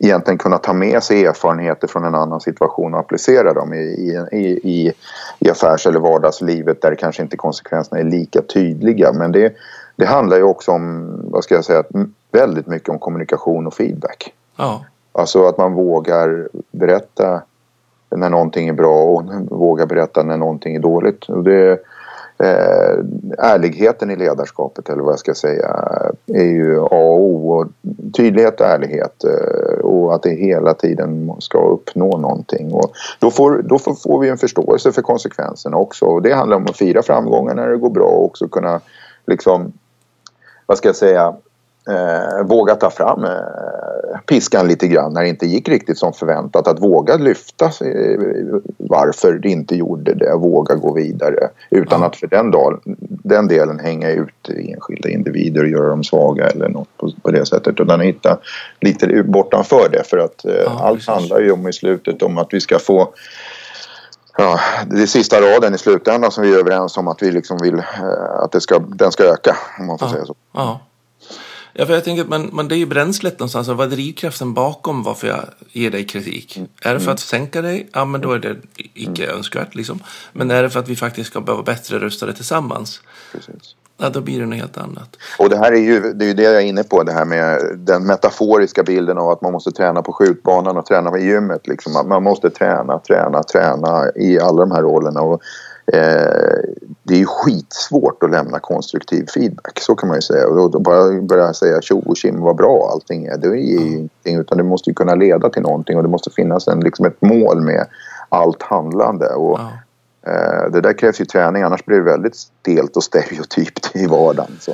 [0.00, 4.46] egentligen kunna ta med sig erfarenheter från en annan situation och applicera dem i, i,
[4.62, 4.92] i,
[5.38, 9.12] i affärs eller vardagslivet där kanske inte konsekvenserna är lika tydliga.
[9.12, 9.54] Men det,
[9.96, 11.84] det handlar ju också om, vad ska jag säga,
[12.32, 14.32] väldigt mycket om kommunikation och feedback.
[14.56, 14.84] Ja.
[15.12, 17.42] Alltså att man vågar berätta
[18.10, 21.24] när någonting är bra och vågar berätta när någonting är dåligt.
[21.24, 21.78] Och det,
[22.40, 22.98] eh,
[23.38, 25.84] ärligheten i ledarskapet eller vad jag ska säga
[26.26, 27.52] är ju A och O.
[27.52, 27.66] Och
[28.16, 32.72] tydlighet och ärlighet eh, och att det hela tiden ska uppnå någonting.
[32.72, 36.04] Och då får, då får, får vi en förståelse för konsekvenserna också.
[36.04, 38.80] Och det handlar om att fira framgångar när det går bra och också kunna
[39.26, 39.72] liksom,
[40.66, 41.34] vad ska jag säga,
[41.88, 43.30] eh, våga ta fram eh,
[44.26, 46.68] piskan lite grann när det inte gick riktigt som förväntat.
[46.68, 48.20] Att våga lyfta eh,
[48.76, 52.06] varför det inte gjorde det, våga gå vidare utan ja.
[52.06, 56.68] att för den, dag, den delen hänga ut enskilda individer och göra dem svaga eller
[56.68, 57.80] något på, på det sättet.
[57.80, 58.38] Utan hitta
[58.80, 62.48] lite bortanför det för att eh, ja, allt handlar ju om i slutet om att
[62.50, 63.08] vi ska få
[64.38, 67.58] Ja, det är sista raden i slutändan som vi är överens om att vi liksom
[67.62, 70.12] vill eh, att det ska, den ska öka om man får ja.
[70.12, 70.34] säga så.
[70.52, 70.80] Ja.
[71.72, 73.68] Ja, för jag tänker, men, men det är ju bränslet någonstans.
[73.68, 75.40] Vad är drivkraften bakom varför jag
[75.72, 76.56] ger dig kritik?
[76.56, 76.68] Mm.
[76.82, 77.88] Är det för att sänka dig?
[77.92, 79.36] Ja, men då är det icke mm.
[79.36, 80.02] önskvärt liksom.
[80.32, 83.00] Men är det för att vi faktiskt ska vara bättre rustade tillsammans?
[83.32, 83.74] Precis.
[84.02, 85.16] Ja, då blir det något helt annat.
[85.38, 87.24] Och det här är ju det, är ju det jag är inne på, det här
[87.24, 91.66] med den metaforiska bilden av att man måste träna på skjutbanan och träna på gymmet.
[91.66, 92.08] Liksom.
[92.08, 95.20] Man måste träna, träna, träna i alla de här rollerna.
[95.20, 95.42] Och
[97.02, 100.46] det är ju skitsvårt att lämna konstruktiv feedback, så kan man ju säga.
[100.46, 103.76] Och då bara börja säga tjo och tjim vad bra allting är, det är ju
[103.76, 103.88] mm.
[103.88, 104.38] ingenting.
[104.38, 107.22] Utan det måste ju kunna leda till någonting och det måste finnas en, liksom ett
[107.22, 107.86] mål med
[108.28, 109.26] allt handlande.
[109.26, 109.72] Och, mm.
[110.26, 114.56] eh, det där krävs ju träning, annars blir det väldigt stelt och stereotypt i vardagen.
[114.60, 114.72] Så.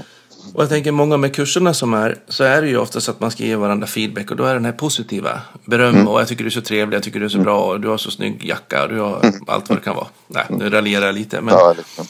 [0.56, 3.30] Och jag tänker många med kurserna som är, så är det ju oftast att man
[3.30, 5.40] ska ge varandra feedback och då är den här positiva.
[5.64, 6.08] Beröm mm.
[6.08, 7.88] och jag tycker du är så trevlig, jag tycker du är så bra och du
[7.88, 9.34] har så snygg jacka och du har mm.
[9.46, 10.06] allt vad det kan vara.
[10.26, 11.40] Nej, nu raljerar jag lite.
[11.40, 12.06] Men, ja, liksom.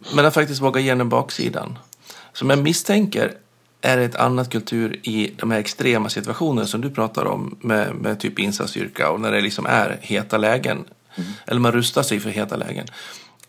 [0.14, 1.78] men att faktiskt våga ge den baksidan.
[2.32, 3.32] Som jag misstänker
[3.80, 7.94] är det ett annat kultur i de här extrema situationerna som du pratar om med,
[7.94, 10.84] med typ insatsstyrka och när det liksom är heta lägen.
[11.14, 11.30] Mm.
[11.46, 12.86] Eller man rustar sig för heta lägen.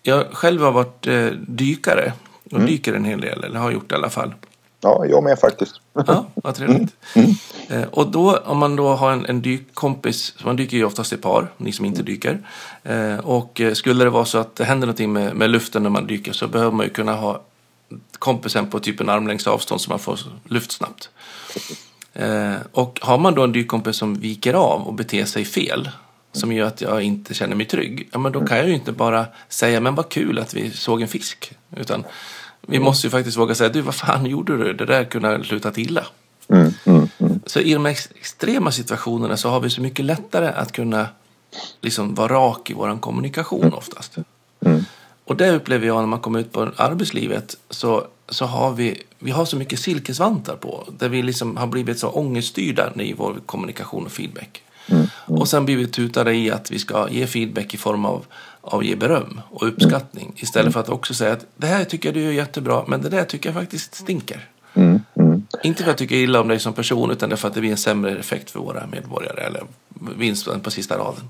[0.04, 2.14] Jag själv har varit eh, dykare
[2.52, 2.72] och mm.
[2.72, 4.34] dyker en hel del, eller har gjort i alla fall.
[4.82, 5.82] Ja, jag med faktiskt.
[6.08, 6.96] Ja, vad trevligt.
[7.16, 7.30] Mm.
[7.68, 7.82] Mm.
[7.82, 11.18] Eh, och då om man då har en, en dykkompis, man dyker ju oftast i
[11.18, 12.48] par, ni som inte dyker.
[12.84, 15.90] Eh, och eh, skulle det vara så att det händer någonting med, med luften när
[15.90, 17.42] man dyker så behöver man ju kunna ha
[18.20, 21.10] kompisen på typ en armlängds avstånd så man får luft snabbt.
[22.72, 25.90] Och har man då en dykkompis som viker av och beter sig fel
[26.32, 28.10] som gör att jag inte känner mig trygg.
[28.12, 31.02] Ja, men då kan jag ju inte bara säga men vad kul att vi såg
[31.02, 31.52] en fisk.
[31.76, 32.04] Utan
[32.68, 32.86] vi mm.
[32.86, 34.74] måste ju faktiskt våga säga du vad fan gjorde du?
[34.74, 36.06] Det där kunde ha slutat illa.
[36.48, 37.40] Mm, mm, mm.
[37.46, 41.08] så i de extrema situationerna så har vi så mycket lättare att kunna
[41.82, 43.74] liksom vara rak i vår kommunikation mm.
[43.74, 44.18] oftast.
[44.66, 44.86] Mm.
[45.26, 49.32] Och det upplever jag när man kommer ut på arbetslivet så, så har vi, vi
[49.32, 50.88] har så mycket silkesvantar på.
[50.98, 54.64] Där vi liksom har blivit så ångeststyrda i vår kommunikation och feedback.
[55.26, 58.26] Och sen blir vi tutade i att vi ska ge feedback i form av,
[58.62, 60.26] av ge beröm och uppskattning.
[60.26, 60.36] Mm.
[60.38, 63.10] Istället för att också säga att det här tycker jag du är jättebra men det
[63.10, 64.48] där tycker jag faktiskt stinker.
[64.74, 65.00] Mm.
[65.16, 65.44] Mm.
[65.64, 67.72] Inte för att jag tycker illa om dig som person utan för att det blir
[67.72, 69.64] en sämre effekt för våra medborgare eller
[70.18, 71.24] vinsten på sista raden.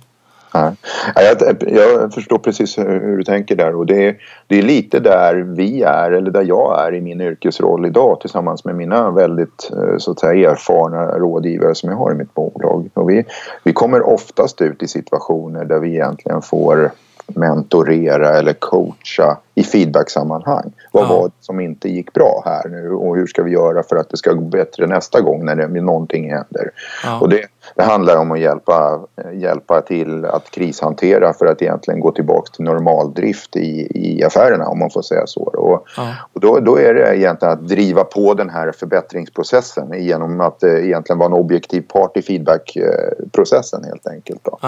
[0.53, 0.75] Ja.
[1.15, 4.17] Jag, jag, förstår precis hur du tänker där och det är,
[4.47, 8.65] det är lite där vi är eller där jag är i min yrkesroll idag tillsammans
[8.65, 12.89] med mina väldigt eh, så att säga, erfarna rådgivare som jag har i mitt bolag.
[12.93, 13.25] Och vi,
[13.63, 16.91] vi kommer oftast ut i situationer där vi egentligen får
[17.35, 20.71] mentorera eller coacha i feedbacksammanhang.
[20.91, 21.07] Vad ja.
[21.07, 24.09] var det som inte gick bra här nu och hur ska vi göra för att
[24.09, 26.71] det ska gå bättre nästa gång när det, någonting händer.
[27.03, 27.19] Ja.
[27.19, 29.01] Och det, det, handlar om att hjälpa,
[29.33, 34.79] hjälpa till att krishantera för att egentligen gå tillbaka till normaldrift i, i affärerna om
[34.79, 35.41] man får säga så.
[35.41, 36.13] Och, ja.
[36.33, 40.85] och då, då är det egentligen att driva på den här förbättringsprocessen genom att eh,
[40.85, 44.43] egentligen vara en objektiv part i feedbackprocessen helt enkelt.
[44.43, 44.59] Då.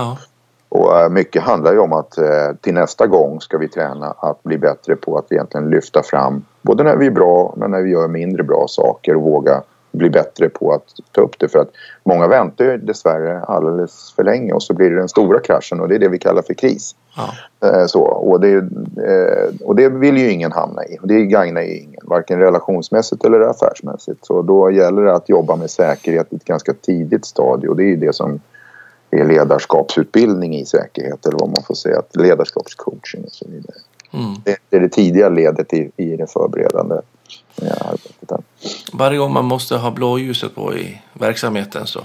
[0.73, 2.25] Och eh, mycket handlar ju om att eh,
[2.61, 6.83] till nästa gång ska vi träna att bli bättre på att egentligen lyfta fram både
[6.83, 10.49] när vi är bra men när vi gör mindre bra saker och våga bli bättre
[10.49, 11.47] på att ta upp det.
[11.47, 11.69] För att
[12.03, 15.87] många väntar ju dessvärre alldeles för länge och så blir det den stora kraschen och
[15.87, 16.95] det är det vi kallar för kris.
[17.15, 17.29] Ja.
[17.67, 18.63] Eh, så, och, det,
[19.63, 20.97] och det vill ju ingen hamna i.
[21.03, 24.25] Det gagnar ju ingen, varken relationsmässigt eller affärsmässigt.
[24.25, 27.83] Så då gäller det att jobba med säkerhet i ett ganska tidigt stadie och det
[27.83, 28.39] är ju det som
[29.13, 33.75] ledarskapsutbildning i säkerhet eller vad man får säga, ledarskapscoaching och så vidare.
[34.11, 34.33] Mm.
[34.43, 36.95] Det, är det tidiga ledet i, i det förberedande
[37.61, 38.45] arbetet.
[38.93, 41.99] Varje gång man måste ha blåljuset på i verksamheten så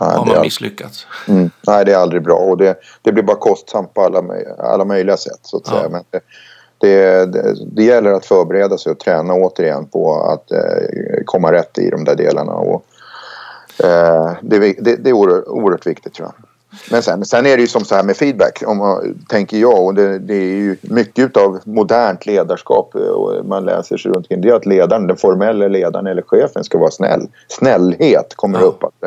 [0.00, 1.06] Nej, har man misslyckats.
[1.28, 4.24] Mm, nej, det är aldrig bra och det, det blir bara kostsamt på alla,
[4.58, 5.72] alla möjliga sätt så att ja.
[5.72, 5.88] säga.
[5.88, 6.04] Men
[6.78, 10.58] det, det, det, gäller att förbereda sig och träna återigen på att eh,
[11.24, 12.52] komma rätt i de där delarna.
[12.52, 12.80] Och, eh,
[14.40, 16.46] det, det, det är oerhört, oerhört viktigt tror jag.
[16.90, 19.84] Men sen, sen är det ju som så här med feedback, om tänker jag.
[19.84, 24.40] Och det, det är ju mycket av modernt ledarskap och man läser sig runt omkring.
[24.40, 27.28] Det är att ledaren, den formella ledaren eller chefen ska vara snäll.
[27.48, 28.64] Snällhet kommer ja.
[28.64, 28.84] upp.
[28.84, 29.02] Att,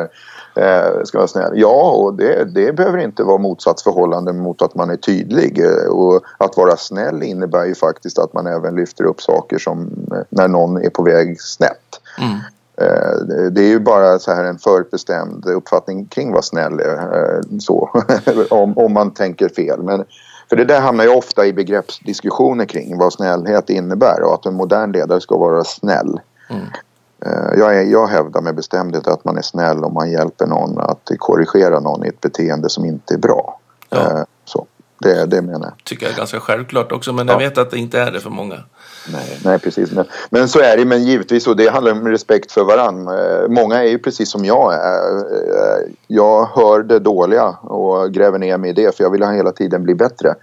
[0.54, 1.52] eh, ska vara snäll.
[1.54, 5.62] Ja, och det, det behöver inte vara motsatsförhållande mot att man är tydlig.
[5.90, 9.90] Och att vara snäll innebär ju faktiskt att man även lyfter upp saker som
[10.28, 12.00] när någon är på väg snett.
[12.18, 12.38] Mm.
[12.80, 16.96] Eh, det är ju bara så här en förutbestämd uppfattning kring vad snäll är.
[16.96, 17.90] Eh, så,
[18.50, 19.82] om, om man tänker fel.
[19.82, 20.04] Men,
[20.48, 24.54] för det där hamnar ju ofta i begreppsdiskussioner kring vad snällhet innebär och att en
[24.54, 26.20] modern ledare ska vara snäll.
[26.50, 26.62] Mm.
[27.26, 30.78] Eh, jag, är, jag hävdar med bestämdhet att man är snäll om man hjälper någon
[30.78, 33.60] att korrigera någon i ett beteende som inte är bra.
[33.88, 34.26] Ja.
[34.44, 34.66] Så,
[34.98, 35.84] det, det menar jag.
[35.84, 38.30] tycker jag är ganska självklart också men jag vet att det inte är det för
[38.30, 38.56] många.
[39.12, 39.92] Nej, nej precis.
[39.92, 40.84] Men, men så är det.
[40.84, 43.42] Men givetvis, och det handlar om respekt för varandra.
[43.42, 45.16] Eh, många är ju precis som jag är.
[45.18, 49.52] Eh, jag hör det dåliga och gräver ner mig i det för jag vill hela
[49.52, 50.34] tiden bli bättre.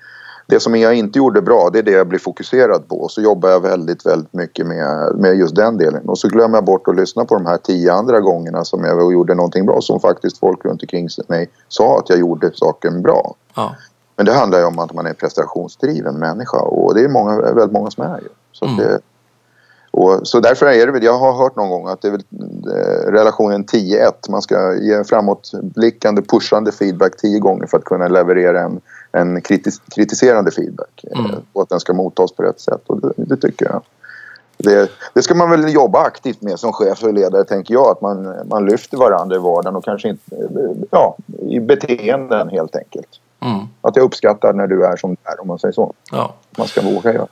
[0.50, 3.08] Det som jag inte gjorde bra, det är det jag blir fokuserad på.
[3.10, 6.10] Så jobbar jag väldigt, väldigt mycket med, med just den delen.
[6.10, 9.14] Och så glömmer jag bort att lyssna på de här tio andra gångerna som jag
[9.14, 9.82] gjorde någonting bra.
[9.82, 13.36] Som faktiskt folk runt omkring mig sa att jag gjorde saken bra.
[13.56, 13.76] Ja.
[14.18, 17.72] Men det handlar ju om att man är prestationsdriven människa och det är många, väldigt
[17.72, 18.28] många som är ju.
[18.60, 18.78] Så, mm.
[18.78, 19.00] det,
[19.92, 22.24] och, så därför är det väl, jag har hört någon gång att det är väl
[22.68, 24.12] eh, relationen 10-1.
[24.30, 29.82] Man ska ge framåtblickande, pushande feedback tio gånger för att kunna leverera en, en kritis,
[29.96, 31.06] kritiserande feedback.
[31.12, 31.32] Eh, mm.
[31.54, 33.82] och att den ska mottas på rätt sätt och det, det tycker jag.
[34.58, 37.88] Det, det, ska man väl jobba aktivt med som chef och ledare tänker jag.
[37.88, 40.36] Att man, man lyfter varandra i vardagen och kanske inte,
[40.92, 41.18] ja,
[41.50, 43.10] i beteenden helt enkelt.
[43.40, 43.60] Mm.
[43.82, 45.94] Att jag uppskattar när du är som du är om man säger så.
[46.12, 46.34] Ja.
[46.58, 47.28] Man ska våga göra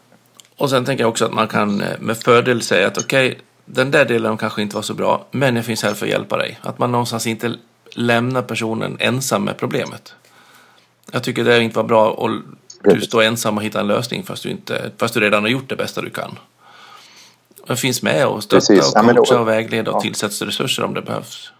[0.57, 3.39] Och sen tänker jag också att man kan eh, med fördel säga att okej, okay,
[3.65, 6.37] den där delen kanske inte var så bra, men jag finns här för att hjälpa
[6.37, 6.59] dig.
[6.61, 7.55] Att man någonstans inte
[7.95, 10.13] lämnar personen ensam med problemet.
[11.11, 12.29] Jag tycker det inte var bra och
[12.83, 15.69] du står ensam och hittar en lösning fast du, inte, fast du redan har gjort
[15.69, 16.39] det bästa du kan.
[17.67, 20.01] Jag finns med och stöttar och coachar och vägleder och ja.
[20.01, 21.51] tillsätts resurser om det behövs.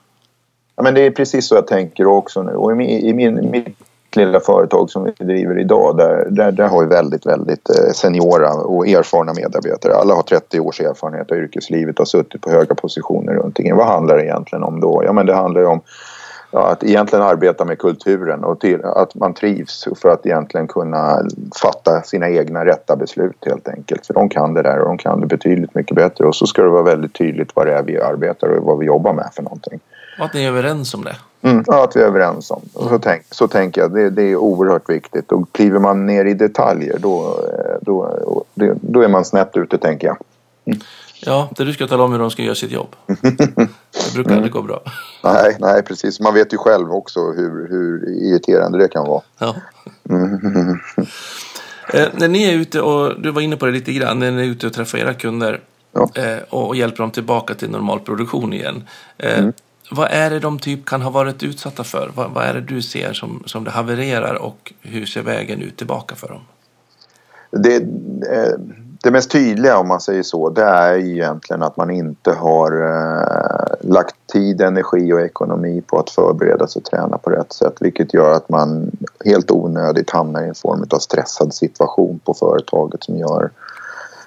[0.76, 2.52] Ja, men det är precis så jag tänker också nu.
[2.52, 3.78] Och i min, i min, mitt
[4.16, 8.54] lilla företag som vi driver idag, där, där, där har vi väldigt, väldigt eh, seniora
[8.54, 9.96] och erfarna medarbetare.
[9.96, 13.76] Alla har 30 års erfarenhet av yrkeslivet och har suttit på höga positioner runt omkring.
[13.76, 15.02] Vad handlar det egentligen om då?
[15.06, 15.82] Ja, men det handlar ju om
[16.52, 21.22] ja, att egentligen arbeta med kulturen och till, att man trivs för att egentligen kunna
[21.62, 24.06] fatta sina egna rätta beslut helt enkelt.
[24.06, 26.62] För de kan det där och de kan det betydligt mycket bättre och så ska
[26.62, 29.44] det vara väldigt tydligt vad det är vi arbetar och vad vi jobbar med för
[29.44, 29.80] någonting.
[30.20, 31.16] Och att ni är överens om det?
[31.46, 32.90] Mm, ja, att vi är överens om det.
[32.90, 35.32] Så, tänk, så tänker jag, det, det, är oerhört viktigt.
[35.32, 37.40] Och kliver man ner i detaljer då,
[37.82, 40.18] då, då, då är man snett ute tänker jag.
[40.66, 40.80] Mm.
[41.20, 42.96] Ja, det du ska tala om hur de ska göra sitt jobb.
[43.06, 44.38] Det brukar mm.
[44.38, 44.82] aldrig gå bra.
[45.24, 46.20] Nej, nej, precis.
[46.20, 49.22] Man vet ju själv också hur, hur irriterande det kan vara.
[49.38, 49.56] Ja.
[50.10, 50.80] Mm.
[51.94, 54.42] Eh, när ni är ute, och du var inne på det lite grann, när ni
[54.42, 56.10] är ute och träffar era kunder ja.
[56.16, 58.84] eh, och hjälper dem tillbaka till normal produktion igen.
[59.18, 59.54] Eh, mm.
[59.92, 62.12] Vad är det de typ kan ha varit utsatta för?
[62.16, 65.78] Vad, vad, är det du ser som, som det havererar och hur ser vägen ut
[65.78, 66.42] tillbaka för dem?
[67.52, 68.60] Det, eh,
[69.04, 73.90] det mest tydliga om man säger så det är egentligen att man inte har eh,
[73.90, 78.14] lagt tid, energi och ekonomi på att förbereda sig och träna på rätt sätt vilket
[78.14, 78.92] gör att man
[79.26, 83.50] helt onödigt hamnar i en form av stressad situation på företaget som gör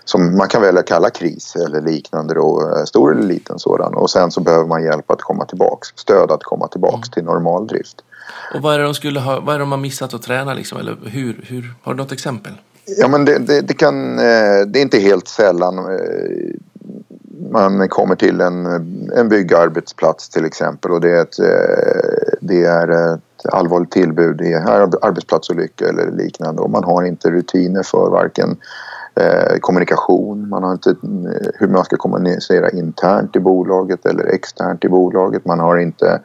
[0.08, 4.10] som man kan välja kalla kris eller liknande då, eh, stor eller liten sådan och
[4.10, 7.12] sen så behöver man hjälp att komma tillbaks, stöd att komma tillbaks mm.
[7.12, 7.96] till normal drift.
[8.54, 10.54] Och vad är det de skulle ha, vad är det de har missat att träna
[10.54, 12.52] liksom eller hur, hur, har du något exempel?
[12.98, 16.54] Ja, men det, det, det, kan, eh, det är inte helt sällan eh,
[17.50, 18.66] man kommer till en,
[19.16, 21.36] en byggarbetsplats till exempel och det är ett,
[22.40, 28.10] det är ett allvarligt tillbud i arbetsplatsolycka eller liknande och man har inte rutiner för
[28.10, 28.56] varken
[29.60, 30.96] kommunikation, man har inte
[31.54, 35.44] hur man ska kommunicera internt i bolaget eller externt i bolaget.
[35.44, 36.20] Man har inte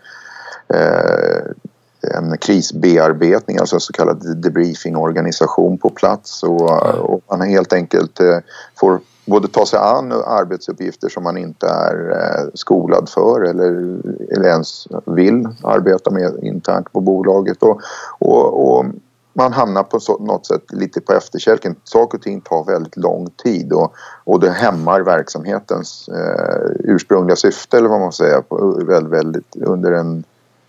[2.11, 6.43] en krisbearbetning, alltså en så kallad debriefingorganisation på plats.
[6.43, 8.37] Och, och man helt enkelt eh,
[8.75, 13.97] får både ta sig an arbetsuppgifter som man inte är eh, skolad för eller,
[14.31, 17.63] eller ens vill arbeta med internt på bolaget.
[17.63, 17.81] Och,
[18.19, 18.85] och, och
[19.33, 21.75] man hamnar på så, något sätt lite på efterkälken.
[21.83, 23.93] Saker och ting tar väldigt lång tid och,
[24.23, 28.43] och det hämmar verksamhetens eh, ursprungliga syfte eller vad man säger
[28.85, 30.23] väldigt, väldigt under en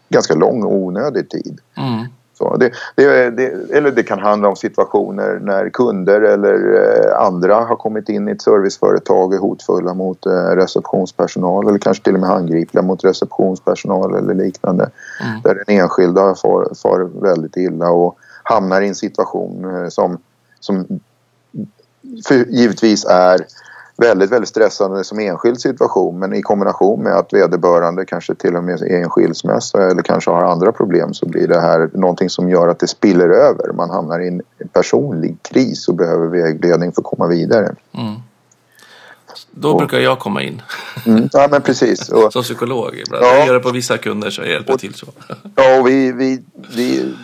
[0.09, 1.61] ganska lång och onödig tid.
[1.77, 2.05] Mm.
[2.39, 7.55] Så det, det, det, eller det kan handla om situationer när kunder eller eh, andra
[7.55, 12.15] har kommit in i ett serviceföretag och är hotfulla mot eh, receptionspersonal eller kanske till
[12.15, 14.91] och med handgripliga mot receptionspersonal eller liknande.
[15.23, 15.43] Mm.
[15.43, 20.19] Där den enskilda far, far väldigt illa och hamnar i en situation eh, som,
[20.61, 21.01] som
[22.49, 23.47] givetvis är
[23.97, 28.65] väldigt, väldigt stressande som enskild situation men i kombination med att vederbörande kanske till och
[28.65, 32.49] med är en skilsmässa eller kanske har andra problem så blir det här någonting som
[32.49, 33.73] gör att det spiller över.
[33.73, 37.75] Man hamnar i en personlig kris och behöver vägledning för att komma vidare.
[37.93, 38.15] Mm.
[39.51, 40.63] Då och, brukar jag komma in.
[41.07, 42.09] Mm, ja, men precis.
[42.13, 42.95] Och, som psykolog.
[42.95, 43.25] Ibland.
[43.25, 45.07] Ja, jag gör det på vissa kunder så jag hjälper och, till så.
[45.55, 46.43] Ja, och vi, vi,
[46.77, 47.15] vi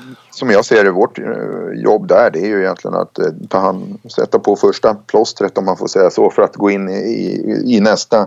[0.41, 3.59] som jag ser det, vårt eh, jobb där det är ju egentligen att eh, ta
[3.59, 7.63] hand, sätta på första plåstret om man får säga så för att gå in i,
[7.67, 8.27] i nästa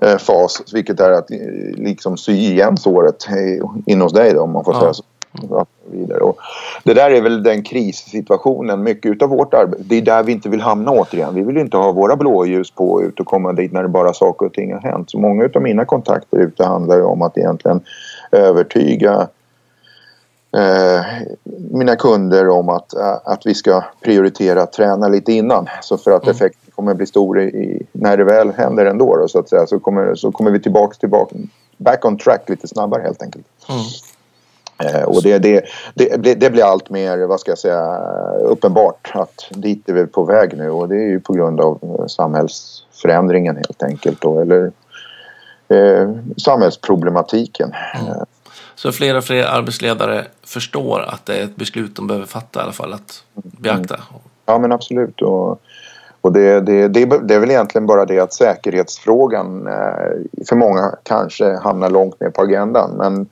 [0.00, 1.30] eh, fas vilket är att
[1.74, 3.26] liksom sy igen såret
[3.86, 4.80] in hos dig då, om man får ja.
[4.80, 5.04] säga så.
[5.90, 6.20] Vidare.
[6.20, 6.38] Och
[6.84, 9.82] det där är väl den krissituationen, mycket utav vårt arbete.
[9.86, 11.34] Det är där vi inte vill hamna återigen.
[11.34, 14.46] Vi vill inte ha våra blåljus på ut och komma dit när det bara saker
[14.46, 15.10] och ting har hänt.
[15.10, 17.80] Så många utav mina kontakter ute handlar ju om att egentligen
[18.32, 19.28] övertyga
[21.70, 25.68] mina kunder om att, eh, att vi ska prioritera att träna lite innan.
[25.82, 26.34] Så för att mm.
[26.34, 29.78] effekten kommer bli stor i, när det väl händer ändå då, så att säga så
[29.78, 31.36] kommer, så kommer vi tillbaka, tillbaka
[31.76, 33.46] back on track lite snabbare helt enkelt.
[33.68, 34.94] Mm.
[34.94, 37.98] Eh, och det, det, det, det, blir allt mer, vad ska jag säga,
[38.40, 42.04] uppenbart att dit är vi på väg nu och det är ju på grund av
[42.08, 44.72] samhällsförändringen helt enkelt då, eller
[45.68, 47.72] eh, samhällsproblematiken.
[48.00, 48.24] Mm.
[48.82, 52.62] Så fler och fler arbetsledare förstår att det är ett beslut de behöver fatta i
[52.62, 53.96] alla fall att beakta.
[54.46, 55.22] Ja men absolut.
[55.22, 55.60] Och,
[56.22, 60.94] Och det, det, det, det är väl egentligen bara det att säkerhetsfrågan eh, för många
[61.02, 62.90] kanske hamnar långt ner på agendan.
[62.90, 63.26] Men,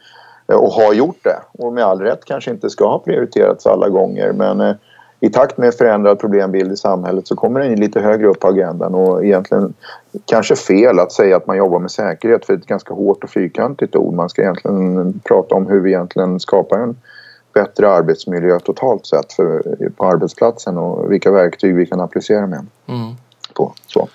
[0.48, 1.40] eh, och har gjort det.
[1.52, 4.32] Och med all rätt kanske inte ska ha prioriterats alla gånger.
[4.32, 4.74] Men eh,
[5.20, 8.94] i takt med förändrad problembild i samhället så kommer den lite högre upp på agendan
[8.94, 9.74] och egentligen
[10.24, 13.24] kanske fel att säga att man jobbar med säkerhet för det är ett ganska hårt
[13.24, 14.14] och fyrkantigt ord.
[14.14, 16.96] Man ska egentligen prata om hur vi egentligen skapar en
[17.52, 22.66] bättre arbetsmiljö totalt sett för, på arbetsplatsen och vilka verktyg vi kan applicera med.
[22.86, 23.14] Mm.
[23.54, 24.08] På, så.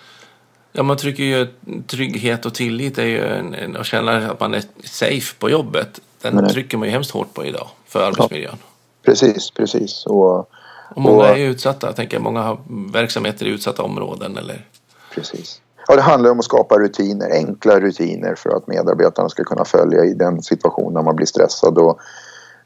[0.71, 1.47] Ja, man trycker ju
[1.87, 6.01] trygghet och tillit är ju en, att känna att man är safe på jobbet.
[6.21, 8.57] Den Men, trycker man ju hemskt hårt på idag för arbetsmiljön.
[8.61, 8.67] Ja,
[9.03, 10.05] precis, precis.
[10.05, 10.49] Och,
[10.89, 11.87] och många och, är utsatta.
[11.87, 12.57] Jag tänker många har
[12.93, 14.65] verksamheter i utsatta områden eller...
[15.13, 15.61] Precis.
[15.87, 20.05] Ja, det handlar om att skapa rutiner, enkla rutiner för att medarbetarna ska kunna följa
[20.05, 21.99] i den situation när man blir stressad och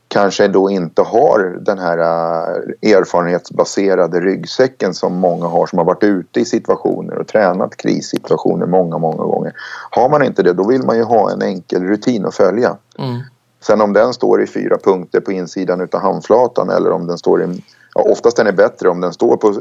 [0.07, 6.03] kanske då inte har den här äh, erfarenhetsbaserade ryggsäcken som många har som har varit
[6.03, 9.53] ute i situationer och tränat krissituationer många, många gånger.
[9.91, 12.77] Har man inte det då vill man ju ha en enkel rutin att följa.
[12.99, 13.19] Mm.
[13.61, 17.43] Sen om den står i fyra punkter på insidan utav handflatan eller om den står
[17.43, 17.63] i
[18.05, 19.53] Ja, oftast den är bättre om den står på,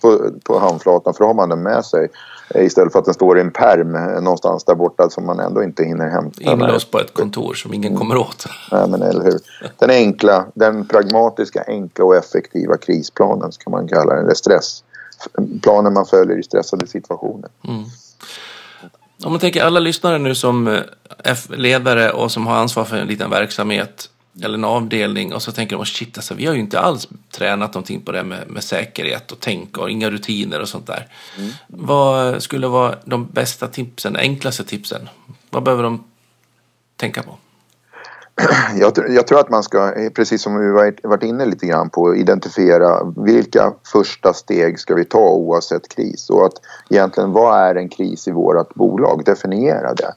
[0.00, 2.08] på, på handflatan för då har man den med sig.
[2.54, 3.92] Istället för att den står i en perm
[4.24, 6.42] någonstans där borta som man ändå inte hinner hämta.
[6.42, 8.46] Inlåst på ett kontor som ingen kommer åt.
[8.72, 9.38] Nej, men eller hur.
[9.78, 14.24] Den enkla, den pragmatiska, enkla och effektiva krisplanen ska man kalla den.
[14.24, 14.84] Eller stress.
[15.62, 17.50] Planen man följer i stressade situationer.
[17.68, 17.84] Mm.
[19.24, 20.86] Om man tänker alla lyssnare nu som är
[21.24, 24.10] eh, ledare och som har ansvar för en liten verksamhet
[24.42, 27.08] eller en avdelning och så tänker de oh shit alltså, vi har ju inte alls
[27.30, 31.08] tränat någonting på det med, med säkerhet och tänk och inga rutiner och sånt där.
[31.38, 31.50] Mm.
[31.66, 35.08] Vad skulle vara de bästa tipsen, enklaste tipsen?
[35.50, 36.04] Vad behöver de
[36.96, 37.36] tänka på?
[38.78, 42.16] Jag, jag, tror att man ska, precis som vi varit, varit inne lite grann på,
[42.16, 46.52] identifiera vilka första steg ska vi ta oavsett kris och att
[46.90, 49.24] egentligen vad är en kris i vårt bolag?
[49.24, 50.14] Definiera det.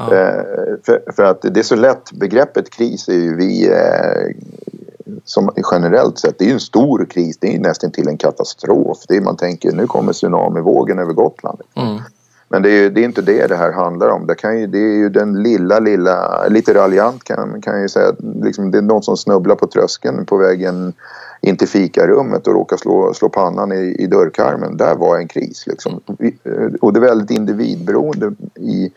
[0.00, 0.16] Ja.
[0.16, 0.44] Eh,
[0.86, 4.36] för, för, att det är så lätt, begreppet kris är ju vi eh,
[5.24, 8.16] som generellt sett, det är ju en stor kris, det är ju nästan till en
[8.16, 8.98] katastrof.
[9.08, 11.60] Det är, man tänker nu kommer tsunamivågen över Gotland.
[11.76, 11.98] Mm.
[12.52, 14.26] Men det är, det är inte det det här handlar om.
[14.26, 18.12] Det, kan ju, det är ju den lilla, lilla, lite raljant kan man ju säga,
[18.42, 20.92] liksom, det är någon som snubblar på tröskeln på vägen
[21.40, 24.76] in till fikarummet och råkar slå, slå pannan i, i dörrkarmen.
[24.76, 26.00] Där var en kris liksom.
[26.80, 28.92] Och det är väldigt individberoende i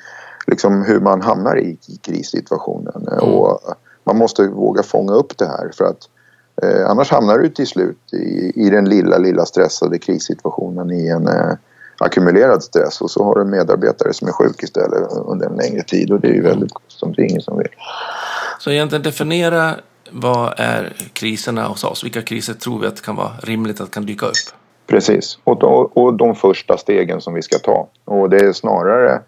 [0.48, 3.08] liksom hur man hamnar i, krissituationen.
[3.12, 3.20] Mm.
[3.20, 3.60] Och
[4.04, 6.10] man måste våga fånga upp det här för att
[6.64, 11.28] eh, annars hamnar du till slut i, i den lilla, lilla stressade krissituationen i en
[11.28, 11.54] eh,
[11.98, 16.12] ackumulerad stress och så har du medarbetare som är sjuk istället under en längre tid
[16.12, 17.68] och det är ju väldigt kostsamt, det är ingen som vill.
[18.60, 19.76] Så egentligen definiera
[20.12, 22.04] vad är kriserna hos oss?
[22.04, 24.34] Vilka kriser tror vi att det kan vara rimligt att kan dyka upp?
[24.88, 27.88] Precis, och de, och de första stegen som vi ska ta.
[28.06, 29.22] Och det är snarare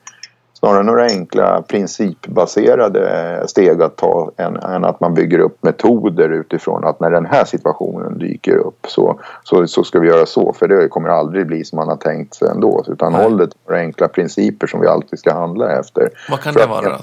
[0.65, 6.85] snarare några enkla principbaserade steg att ta än, än, att man bygger upp metoder utifrån
[6.85, 10.67] att när den här situationen dyker upp så, så, så ska vi göra så för
[10.67, 13.81] det kommer aldrig bli som man har tänkt sig ändå utan håll det till några
[13.81, 16.09] enkla principer som vi alltid ska handla efter.
[16.29, 16.97] Vad kan det vara då?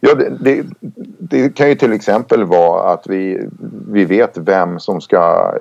[0.00, 0.64] Ja, det, det,
[1.18, 3.48] det, kan ju till exempel vara att vi,
[3.88, 5.52] vi vet vem som ska,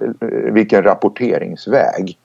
[0.51, 2.17] vilken rapporteringsväg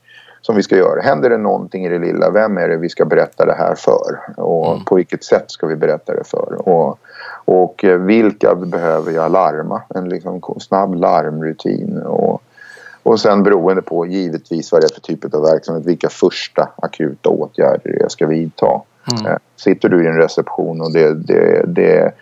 [0.43, 1.01] som vi ska göra.
[1.01, 4.21] Händer det någonting i det lilla, vem är det vi ska berätta det här för?
[4.37, 4.85] Och mm.
[4.85, 6.69] på vilket sätt ska vi berätta det för?
[6.69, 6.99] Och,
[7.45, 9.83] och vilka behöver jag larma?
[9.95, 11.99] En liksom snabb larmrutin.
[11.99, 12.43] Och,
[13.03, 17.29] och sen beroende på givetvis vad det är för typ av verksamhet, vilka första akuta
[17.29, 18.83] åtgärder jag ska vidta.
[19.13, 19.27] Mm.
[19.27, 22.13] Eh, sitter du i en reception och det, det, det,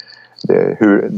[0.43, 1.11] det hur,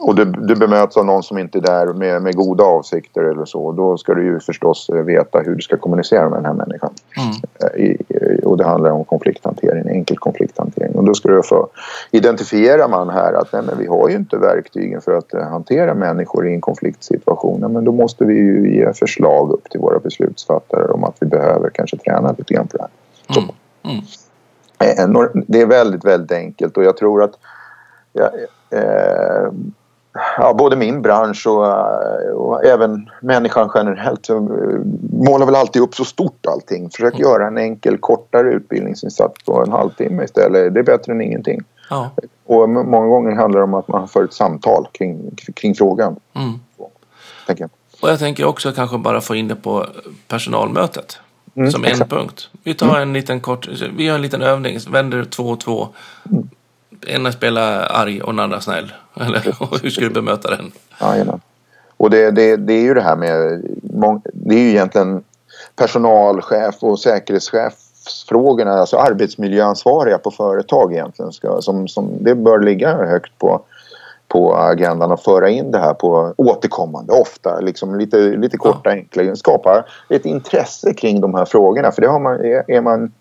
[0.00, 3.44] och du, du bemöts av någon som inte är där med, med goda avsikter eller
[3.44, 3.72] så.
[3.72, 6.90] Då ska du ju förstås veta hur du ska kommunicera med den här människan.
[7.16, 7.86] Mm.
[7.86, 7.96] I,
[8.44, 10.94] och det handlar om konflikthantering, enkel konflikthantering.
[10.94, 11.68] Och då ska du få...
[12.10, 16.48] Identifierar man här att nej, men vi har ju inte verktygen för att hantera människor
[16.48, 17.72] i en konfliktsituation.
[17.72, 21.70] Men då måste vi ju ge förslag upp till våra beslutsfattare om att vi behöver
[21.70, 22.90] kanske träna lite grann på det här.
[23.40, 23.50] Mm.
[23.82, 25.24] Mm.
[25.24, 27.32] Eh, det är väldigt, väldigt enkelt och jag tror att
[28.12, 28.30] ja,
[28.70, 29.52] eh,
[30.36, 31.66] ja, både min bransch och,
[32.34, 34.40] och, även människan generellt så
[35.12, 36.90] målar väl alltid upp så stort allting.
[36.90, 37.22] Försök mm.
[37.22, 40.74] göra en enkel kortare utbildningsinsats på en halvtimme istället.
[40.74, 41.60] Det är bättre än ingenting.
[41.90, 42.10] Ja.
[42.46, 46.16] Och många gånger handlar det om att man för ett samtal kring, kring frågan.
[46.34, 46.52] Mm.
[46.76, 46.90] Så,
[47.46, 47.70] jag.
[48.02, 49.86] Och jag tänker också kanske bara få in det på
[50.28, 51.18] personalmötet.
[51.54, 52.48] Mm, som en punkt.
[52.62, 53.02] Vi tar mm.
[53.02, 55.88] en liten kort, vi gör en liten övning, vänder två och två.
[57.06, 58.92] Ena spelar arg och den andra snäll.
[59.20, 60.72] Eller hur ska du bemöta den?
[61.00, 61.38] Ja,
[61.96, 63.62] Och det, det, det är ju det här med,
[64.32, 65.24] det är ju egentligen
[65.76, 71.32] personalchef och säkerhetschefsfrågorna, alltså arbetsmiljöansvariga på företag egentligen.
[71.32, 73.62] Ska, som, som, det bör ligga högt på,
[74.28, 78.90] på agendan och föra in det här på återkommande, ofta, liksom lite, lite korta, ja.
[78.90, 79.36] enkla.
[79.36, 83.12] Skapa ett intresse kring de här frågorna för det har man, är, man,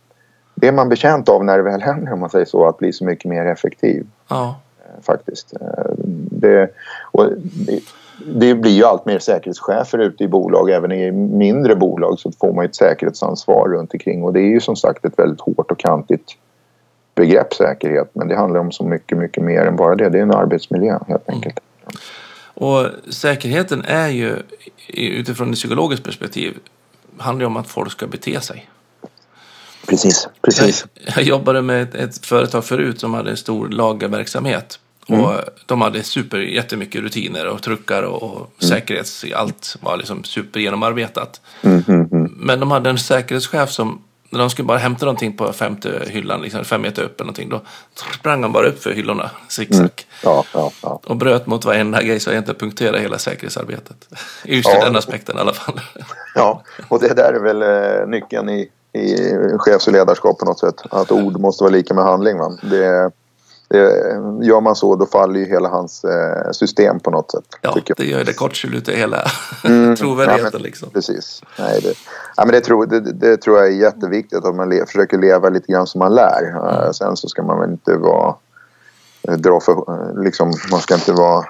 [0.60, 2.93] det är man bekänt av när det väl händer om man säger så, att bli
[2.93, 4.07] så mycket mer effektiv.
[4.28, 4.60] Ja.
[4.80, 5.53] Eh, faktiskt.
[5.62, 5.91] Eh,
[6.32, 6.70] det,
[7.12, 7.80] det,
[8.26, 12.53] det blir ju allt mer säkerhetschefer ute i bolag, även i mindre bolag så får
[12.53, 15.80] man ett säkerhetsansvar runt omkring och det är ju som sagt ett väldigt hårt och
[15.80, 16.38] kantigt
[17.16, 20.10] begrepp säkerhet men det handlar om så mycket, mycket mer än bara det.
[20.10, 21.60] Det är en arbetsmiljö helt enkelt.
[21.82, 21.95] Mm.
[22.53, 24.36] Och säkerheten är ju
[24.88, 26.57] utifrån ett psykologiskt perspektiv
[27.18, 28.70] handlar ju om att folk ska bete sig.
[29.89, 30.85] Precis, precis.
[30.93, 34.79] Jag, jag jobbade med ett, ett, företag förut som hade en stor lagerverksamhet.
[35.07, 35.21] Mm.
[35.21, 35.33] Och
[35.65, 38.69] de hade super, jättemycket rutiner och truckar och, och mm.
[38.69, 39.25] säkerhets...
[39.35, 41.41] Allt var liksom super genomarbetat.
[41.61, 45.37] Mm, mm, mm, Men de hade en säkerhetschef som när de skulle bara hämta någonting
[45.37, 47.61] på femte hyllan, liksom fem meter upp eller någonting, då
[48.19, 49.79] sprang han bara upp för hyllorna, zigzag.
[49.79, 49.91] Mm.
[50.23, 50.99] Ja, ja, ja.
[51.05, 54.09] Och bröt mot varenda grej så egentligen punkterade hela säkerhetsarbetet.
[54.45, 54.85] Just ja.
[54.85, 55.81] den aspekten i alla fall.
[56.35, 58.69] Ja, och det där är väl eh, nyckeln i,
[58.99, 60.81] i chefs och ledarskap på något sätt.
[60.91, 62.37] Att ord måste vara lika med handling.
[62.37, 62.57] Va?
[62.61, 63.11] Det,
[63.69, 63.79] det,
[64.41, 67.43] gör man så då faller ju hela hans eh, system på något sätt.
[67.61, 69.23] Ja, det gör det kortslutar hela
[69.63, 70.49] mm, trovärdigheten.
[70.53, 70.89] Ja, liksom.
[70.89, 71.41] Precis.
[71.59, 71.93] Nej, det,
[72.37, 75.49] ja, men det, tror, det, det, tror jag är jätteviktigt att man le, försöker leva
[75.49, 76.41] lite grann som man lär.
[76.49, 76.61] Mm.
[76.61, 78.35] Uh, sen så ska man väl inte vara
[79.29, 81.45] uh, dra för, uh, liksom, man ska inte vara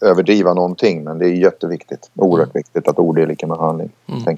[0.00, 2.10] överdriva någonting men det är jätteviktigt.
[2.14, 2.60] Oerhört mm.
[2.60, 3.90] viktigt att ord är lika med handling.
[4.06, 4.36] Mm.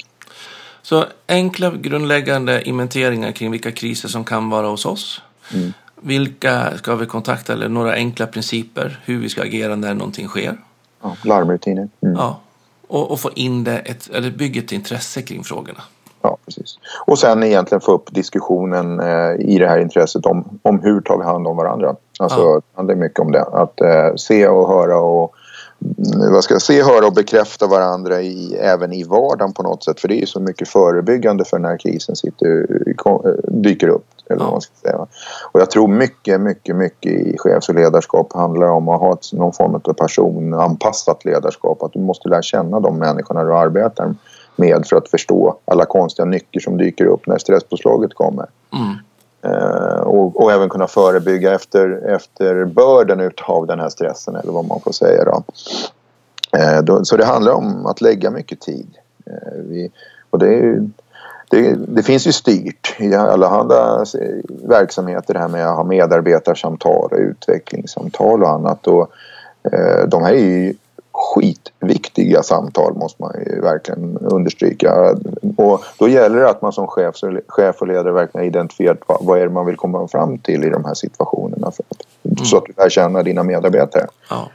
[0.82, 5.22] Så enkla grundläggande inventeringar kring vilka kriser som kan vara hos oss.
[5.54, 5.72] Mm.
[6.00, 10.58] Vilka ska vi kontakta eller några enkla principer hur vi ska agera när någonting sker.
[11.02, 11.88] Ja, larmrutiner.
[12.02, 12.16] Mm.
[12.16, 12.40] Ja,
[12.88, 15.80] och, och, få in det, ett, eller bygga ett intresse kring frågorna.
[16.22, 16.78] Ja, precis.
[17.06, 21.18] Och sen egentligen få upp diskussionen eh, i det här intresset om, om hur tar
[21.18, 21.96] vi hand om varandra.
[22.18, 22.54] Alltså, ja.
[22.54, 23.42] det handlar mycket om det.
[23.42, 25.34] Att eh, se och höra och
[26.32, 30.00] vad ska jag se, höra och bekräfta varandra i, även i vardagen på något sätt.
[30.00, 32.66] För det är ju så mycket förebyggande för när krisen sitter,
[33.62, 34.06] dyker upp.
[34.30, 35.06] Eller vad man ska säga.
[35.52, 39.32] Och jag tror mycket, mycket, mycket i chefs och ledarskap handlar om att ha ett,
[39.32, 41.82] någon form av personanpassat ledarskap.
[41.82, 44.14] Att du måste lära känna de människorna du arbetar
[44.56, 48.46] med för att förstå alla konstiga nycker som dyker upp när stresspåslaget kommer.
[48.72, 48.96] Mm.
[49.44, 54.64] Eh, och, och, även kunna förebygga efter, efter börden utav den här stressen eller vad
[54.64, 55.24] man får säga.
[55.24, 55.42] Då.
[56.58, 58.88] Eh, då, så det handlar om att lägga mycket tid.
[59.26, 59.90] Eh, vi,
[60.30, 60.88] och det, är,
[61.50, 64.04] det, det, finns ju styrt i allehanda
[64.48, 68.86] verksamheter det här med att ha medarbetarsamtal och utvecklingssamtal och annat.
[68.86, 69.12] Och,
[70.06, 70.74] de här är ju
[71.12, 75.16] skitviktiga samtal måste man ju verkligen understryka.
[75.56, 77.14] Och då gäller det att man som chef,
[77.48, 80.70] chef och ledare verkligen identifierar vad, vad är det man vill komma fram till i
[80.70, 81.70] de här situationerna.
[81.70, 82.44] För att, mm.
[82.44, 84.06] Så att du lär känna dina medarbetare.
[84.30, 84.50] Ja.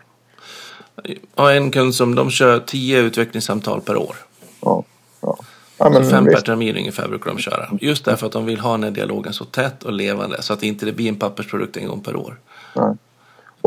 [1.36, 4.16] Och en kund som de kör tio utvecklingssamtal per år.
[4.62, 4.84] Ja.
[5.22, 5.38] ja.
[5.78, 7.70] ja men, fem per termin ungefär brukar de köra.
[7.82, 10.60] Just därför att de vill ha den här dialogen så tätt och levande så att
[10.60, 12.40] det inte blir en pappersprodukt en gång per år.
[12.74, 12.96] Ja.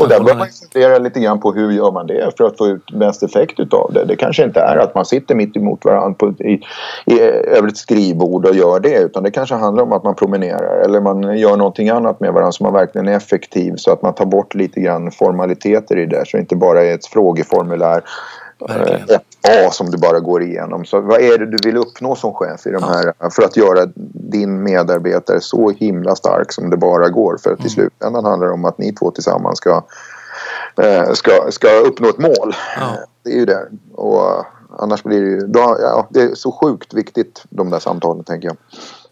[0.01, 2.67] Och där bör man fundera lite grann på hur gör man det för att få
[2.67, 4.05] ut mest effekt utav det.
[4.05, 6.61] Det kanske inte är att man sitter mitt emot varandra på, i,
[7.05, 10.81] i, över ett skrivbord och gör det utan det kanske handlar om att man promenerar
[10.85, 14.13] eller man gör någonting annat med varandra som man verkligen är effektiv så att man
[14.13, 18.03] tar bort lite grann formaliteter i det så det inte bara är ett frågeformulär
[18.67, 19.19] Verkligen.
[19.47, 20.85] A som du bara går igenom.
[20.85, 23.85] Så vad är det du vill uppnå som chef i de här för att göra
[24.13, 27.37] din medarbetare så himla stark som det bara går?
[27.37, 27.67] För att mm.
[27.67, 29.83] i slutändan handlar det om att ni två tillsammans ska,
[30.81, 32.55] eh, ska, ska uppnå ett mål.
[32.79, 32.97] Ja.
[33.23, 33.67] Det är ju det.
[33.93, 34.45] Och
[34.79, 35.39] annars blir det ju...
[35.39, 38.57] Då, ja, det är så sjukt viktigt de där samtalen tänker jag.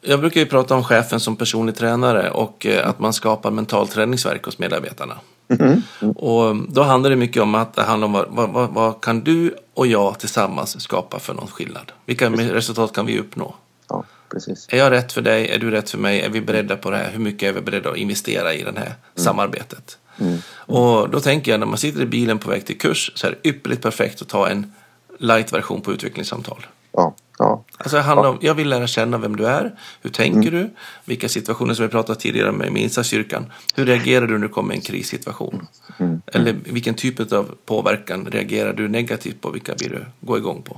[0.01, 3.87] Jag brukar ju prata om chefen som personlig tränare och eh, att man skapar mental
[3.87, 5.15] träningsverk hos medarbetarna.
[5.59, 5.81] Mm.
[6.15, 9.55] Och då handlar det mycket om att det handlar om vad, vad, vad, kan du
[9.73, 11.91] och jag tillsammans skapa för någon skillnad?
[12.05, 13.55] Vilka resultat kan vi uppnå?
[13.89, 14.67] Ja, precis.
[14.69, 15.49] Är jag rätt för dig?
[15.49, 16.21] Är du rätt för mig?
[16.21, 17.11] Är vi beredda på det här?
[17.11, 18.95] Hur mycket är vi beredda att investera i det här mm.
[19.15, 19.97] samarbetet?
[20.19, 20.37] Mm.
[20.51, 23.31] Och då tänker jag när man sitter i bilen på väg till kurs så är
[23.31, 24.73] det ypperligt perfekt att ta en
[25.19, 26.65] light-version på utvecklingssamtal.
[26.91, 27.15] Ja.
[27.39, 27.63] Ja.
[27.77, 29.75] Alltså det handlar om, jag vill lära känna vem du är.
[30.01, 30.53] Hur tänker mm.
[30.53, 30.69] du?
[31.05, 33.51] Vilka situationer som vi pratade tidigare med, med insatskyrkan.
[33.75, 35.67] Hur reagerar du när du kommer i en krissituation?
[35.97, 36.11] Mm.
[36.11, 36.21] mm.
[36.25, 39.49] Eller vilken typ av påverkan reagerar du negativt på?
[39.49, 40.77] Vilka vill du gå igång på?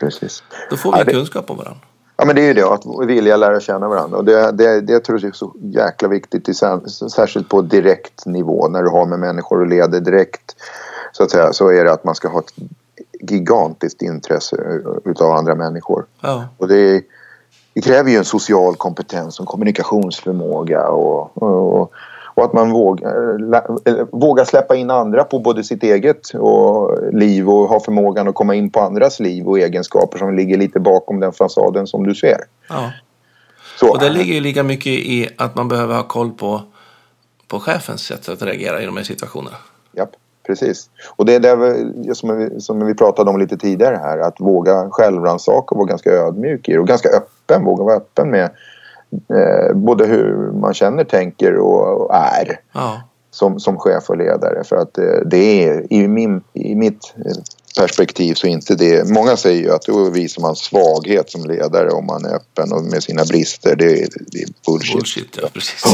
[0.00, 0.42] Precis.
[0.70, 1.12] Då får vi ja, det...
[1.12, 1.80] kunskap om varandra.
[2.16, 4.18] Ja men det är ju det, att vilja lära känna varandra.
[4.18, 6.56] Och det, det, det tror jag är så jäkla viktigt,
[7.12, 10.56] särskilt på direkt nivå när du har med människor och leder direkt.
[11.12, 12.52] Så att säga, så är det att man ska ha ett
[13.20, 14.56] gigantiskt intresse
[15.04, 16.04] utav andra människor.
[16.20, 16.44] Ja.
[16.58, 17.02] Och det,
[17.74, 21.92] det kräver ju en social kompetens och kommunikationsförmåga och, och,
[22.34, 27.68] och att man vågar, vågar släppa in andra på både sitt eget och liv och
[27.68, 31.32] ha förmågan att komma in på andras liv och egenskaper som ligger lite bakom den
[31.32, 32.38] fasaden som du ser.
[32.68, 32.92] Ja.
[33.80, 33.90] Så.
[33.90, 36.62] Och det ligger ju lika mycket i att man behöver ha koll på,
[37.48, 39.56] på chefens sätt att reagera i de här situationerna.
[39.92, 40.06] Ja,
[40.46, 40.90] precis.
[41.16, 44.90] Och det är det som vi, som vi pratade om lite tidigare här, att våga
[44.90, 48.50] självrannsaka och vara ganska ödmjuk i det och ganska öppen, våga vara öppen med
[49.12, 52.60] eh, både hur man känner, tänker och, och är.
[52.72, 53.02] Ja.
[53.30, 57.14] Som, som chef och ledare för att eh, det är i, min, i mitt
[57.78, 59.08] perspektiv så inte det.
[59.08, 62.82] Många säger ju att då visar man svaghet som ledare om man är öppen och
[62.82, 63.76] med sina brister.
[63.76, 64.96] Det, det är bullshit.
[64.96, 65.84] bullshit ja, precis.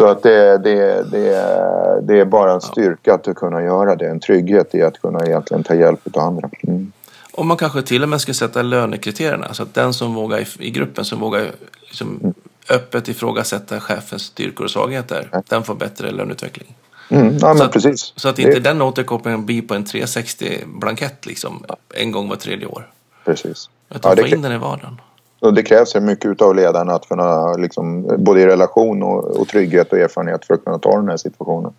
[0.00, 4.08] Så att det, det, det, det är bara en styrka att kunna göra det.
[4.08, 6.50] En trygghet i att kunna egentligen ta hjälp av andra.
[6.62, 6.92] Mm.
[7.32, 10.46] Och man kanske till och med ska sätta lönekriterierna så att den som vågar i,
[10.58, 12.34] i gruppen som vågar liksom mm.
[12.70, 15.42] öppet ifrågasätta chefens styrkor och svagheter, ja.
[15.48, 16.76] den får bättre löneutveckling.
[17.08, 18.12] Mm, ja, så, att, precis.
[18.16, 18.60] så att inte det...
[18.60, 22.90] den återkopplingen blir på en 360-blankett liksom, en gång var tredje år.
[23.24, 23.70] Precis.
[23.94, 25.00] Utan ja, få in den i vardagen.
[25.40, 29.92] Och det krävs mycket av ledarna att kunna, liksom, både i relation och, och trygghet
[29.92, 31.72] och erfarenhet för att kunna ta den här situationen.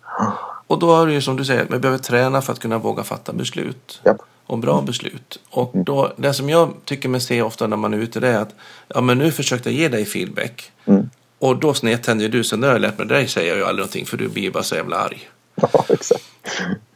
[0.66, 3.02] Och då är det ju som du säger, vi behöver träna för att kunna våga
[3.02, 4.00] fatta beslut.
[4.06, 4.16] Yep.
[4.46, 5.38] Och bra beslut.
[5.50, 8.38] Och då, det som jag tycker mig se ofta när man är ute det är
[8.38, 8.54] att
[8.88, 10.72] ja, men nu försökte jag ge dig feedback.
[10.84, 11.10] Mm.
[11.38, 13.78] Och då snedtänder du, så nu har jag lärt mig dig säger jag ju aldrig
[13.78, 15.28] någonting för du blir bara så jävla arg.
[15.72, 16.24] Ja, exakt.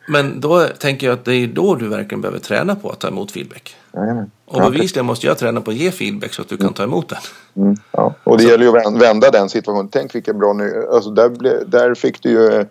[0.09, 3.09] Men då tänker jag att det är då du verkligen behöver träna på att ta
[3.09, 3.76] emot feedback.
[3.94, 4.30] Jajamän.
[4.46, 7.09] Och bevisligen måste jag träna på att ge feedback så att du kan ta emot
[7.09, 7.18] den.
[7.64, 8.14] Mm, ja.
[8.24, 8.48] Och det så.
[8.48, 9.88] gäller ju att vända den situationen.
[9.88, 10.88] Tänk vilken bra nu...
[10.92, 12.66] Alltså där, ble, där fick du ju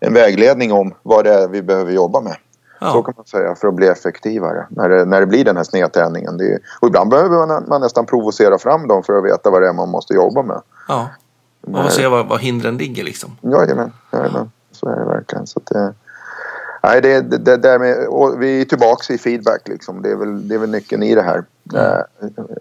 [0.00, 2.36] en vägledning om vad det är vi behöver jobba med.
[2.80, 2.92] Ja.
[2.92, 5.64] Så kan man säga för att bli effektivare när det, när det blir den här
[5.64, 6.36] snedtändningen.
[6.36, 9.68] Det, och ibland behöver man, man, nästan provocera fram dem för att veta vad det
[9.68, 10.60] är man måste jobba med.
[10.88, 11.08] Ja,
[11.66, 13.36] och se var, var hindren ligger liksom.
[13.40, 14.50] Jajamän, jajamän.
[14.72, 15.46] så är det verkligen.
[15.46, 15.94] Så det,
[16.82, 17.96] Nej, det, det, där med,
[18.38, 20.02] vi är tillbaka i feedback liksom.
[20.02, 21.44] Det är väl, det är väl nyckeln i det här.
[21.72, 22.02] Mm.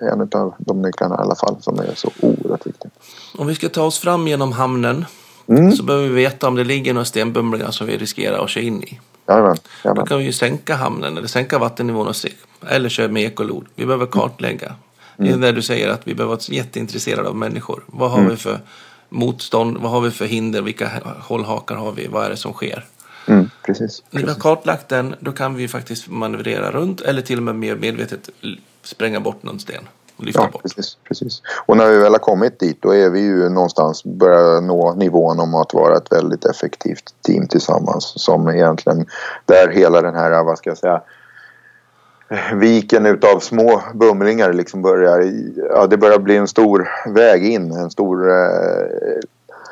[0.01, 2.91] En av de nycklarna i alla fall som är så oerhört viktiga.
[3.38, 5.05] Om vi ska ta oss fram genom hamnen
[5.47, 5.72] mm.
[5.72, 8.84] så behöver vi veta om det ligger några stenbumlingar som vi riskerar att köra in
[8.84, 8.99] i.
[9.28, 10.03] Jajamän, jajamän.
[10.03, 12.30] Då kan vi ju sänka hamnen eller sänka vattennivån och se,
[12.70, 13.65] eller köra med ekolod.
[13.76, 14.76] Vi behöver kartlägga.
[15.17, 15.32] Mm.
[15.32, 17.84] Det är där du säger att vi behöver vara jätteintresserade av människor.
[17.86, 18.30] Vad har mm.
[18.30, 18.59] vi för
[19.09, 19.78] motstånd?
[19.78, 20.61] Vad har vi för hinder?
[20.61, 20.89] Vilka
[21.22, 22.07] hållhakar har vi?
[22.07, 22.86] Vad är det som sker?
[23.30, 24.03] Mm, precis.
[24.09, 27.55] När vi har kartlagt den, då kan vi faktiskt manövrera runt eller till och med
[27.55, 28.30] mer medvetet
[28.84, 29.84] spränga bort någon sten.
[30.17, 30.61] Och lyfta ja, bort.
[30.61, 31.41] Precis, precis.
[31.65, 35.39] Och när vi väl har kommit dit då är vi ju någonstans börjar nå nivån
[35.39, 38.13] om att vara ett väldigt effektivt team tillsammans.
[38.15, 39.05] Som egentligen,
[39.45, 41.01] där hela den här, vad ska jag säga,
[42.53, 45.34] viken utav små bumlingar liksom börjar,
[45.69, 49.19] ja det börjar bli en stor väg in, en stor eh,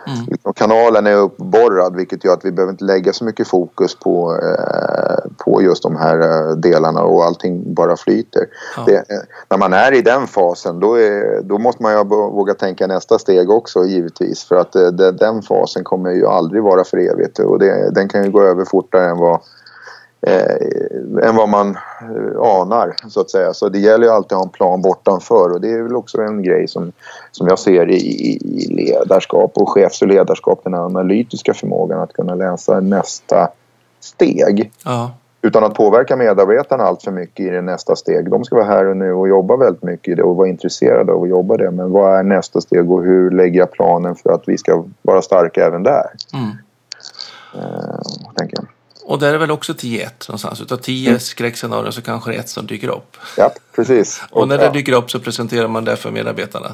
[0.08, 0.26] Mm.
[0.28, 4.40] Liksom, kanalen är uppborrad vilket gör att vi behöver inte lägga så mycket fokus på,
[4.44, 8.46] eh, på just de här eh, delarna och allting bara flyter.
[8.78, 8.84] Ja.
[8.86, 12.54] Det, eh, när man är i den fasen då, är, då måste man ju våga
[12.54, 16.98] tänka nästa steg också givetvis för att eh, den fasen kommer ju aldrig vara för
[16.98, 19.40] evigt och det, den kan ju gå över fortare än vad
[20.28, 23.54] eh, än vad man eh, anar så att säga.
[23.54, 26.22] Så det gäller ju alltid att ha en plan bortanför och det är väl också
[26.22, 26.92] en grej som,
[27.32, 32.36] som jag ser i, i ledarskap och chefs och ledarskap, den analytiska förmågan att kunna
[32.36, 33.50] läsa nästa
[34.00, 34.72] steg.
[34.86, 35.12] Ja.
[35.42, 38.30] Utan att påverka medarbetarna allt för mycket i det nästa steg.
[38.30, 41.12] De ska vara här och nu och jobba väldigt mycket i det och vara intresserade
[41.12, 41.72] av att jobba det.
[41.72, 45.22] Men vad är nästa steg och hur lägger jag planen för att vi ska vara
[45.22, 46.10] starka även där?
[46.34, 46.50] Mm.
[47.56, 48.00] Uh,
[48.36, 48.77] tänker jag.
[49.08, 50.62] Och där är väl också 10-1 någonstans.
[50.62, 51.20] Utav 10 mm.
[51.20, 53.18] skräckscenarier så kanske det är ett som dyker upp.
[53.38, 54.22] Ja, precis.
[54.30, 56.68] Och, och när det dyker upp så presenterar man det för medarbetarna.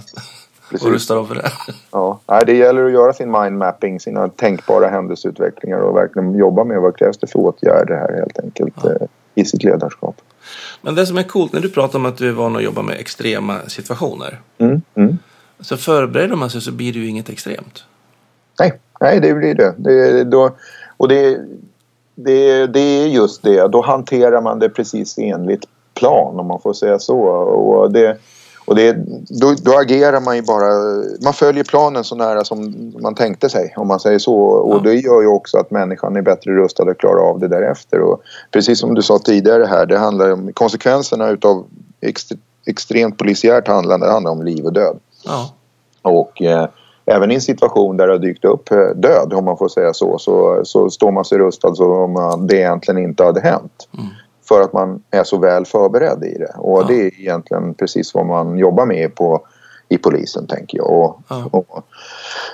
[0.70, 0.86] Precis.
[0.86, 1.52] Och rustar dem för det.
[1.92, 6.98] Ja, det gäller att göra sin mindmapping, sina tänkbara händelseutvecklingar och verkligen jobba med vad
[6.98, 8.90] krävs det för åtgärder här helt enkelt ja.
[8.90, 10.16] Eh, i sitt ledarskap.
[10.82, 12.82] Men det som är coolt när du pratar om att du är van att jobba
[12.82, 14.40] med extrema situationer.
[14.58, 15.18] Mm, mm.
[15.60, 17.84] Så förbereder man sig så blir det ju inget extremt.
[18.60, 19.74] Nej, nej det blir det.
[19.78, 20.56] det då,
[20.98, 21.40] och det
[22.16, 23.68] det, det är just det.
[23.68, 27.20] Då hanterar man det precis enligt plan om man får säga så.
[27.20, 28.18] Och det,
[28.66, 28.98] och det,
[29.30, 30.68] då, då, agerar man ju bara...
[31.24, 34.36] Man följer planen så nära som man tänkte sig om man säger så.
[34.36, 34.80] Och ja.
[34.80, 38.00] det gör ju också att människan är bättre rustad att klara av det därefter.
[38.00, 41.66] Och precis som du sa tidigare här, det handlar om konsekvenserna utav
[42.02, 42.32] ext,
[42.66, 44.06] extremt polisiärt handlande.
[44.06, 45.00] Det handlar om liv och död.
[45.26, 45.54] Ja.
[46.02, 46.42] Och...
[46.42, 46.68] Eh,
[47.06, 49.94] även i en situation där det har dykt upp eh, död, om man får säga
[49.94, 53.90] så, så, så står man sig rustad som om det egentligen inte hade hänt.
[53.98, 54.08] Mm.
[54.48, 56.54] för att man är så väl förberedd i det.
[56.58, 56.86] Och ja.
[56.88, 59.46] det är egentligen precis vad man jobbar med på
[59.94, 60.92] i polisen tänker jag.
[60.92, 61.50] Och, ja.
[61.52, 61.84] och,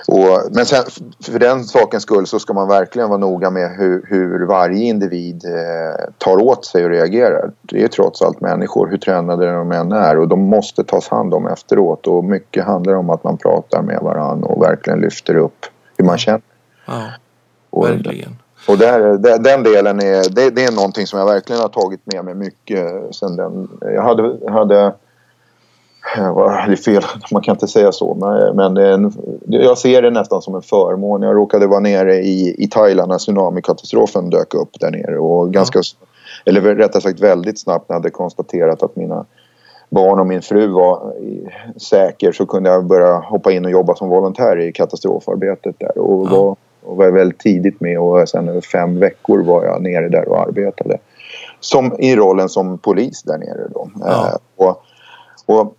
[0.08, 0.84] och, men sen,
[1.24, 5.44] för den sakens skull så ska man verkligen vara noga med hur, hur varje individ
[5.44, 7.50] eh, tar åt sig och reagerar.
[7.62, 11.34] Det är trots allt människor, hur tränade de än är och de måste tas hand
[11.34, 15.66] om efteråt och mycket handlar om att man pratar med varandra och verkligen lyfter upp
[15.96, 16.42] hur man känner.
[16.86, 17.02] Ja,
[17.70, 18.36] verkligen.
[18.68, 22.24] Och där, den delen är, det, det, är någonting som jag verkligen har tagit med
[22.24, 23.68] mig mycket sen den.
[23.80, 24.94] Jag hade, hade
[26.66, 28.14] det är fel, man kan inte säga så.
[28.14, 29.12] Men, men
[29.46, 31.22] jag ser det nästan som en förmån.
[31.22, 35.18] Jag råkade vara nere i, i Thailand när tsunamikatastrofen dök upp där nere.
[35.18, 36.06] Och ganska, ja.
[36.44, 39.24] Eller rättare sagt väldigt snabbt när jag hade konstaterat att mina
[39.90, 41.14] barn och min fru var
[41.76, 45.98] säker så kunde jag börja hoppa in och jobba som volontär i katastrofarbetet där.
[45.98, 46.30] Och, ja.
[46.30, 50.28] var, och var väldigt tidigt med och sen över fem veckor var jag nere där
[50.28, 50.98] och arbetade.
[51.60, 53.90] Som, I rollen som polis där nere då.
[54.00, 54.28] Ja.
[54.28, 54.82] Eh, och,
[55.46, 55.74] och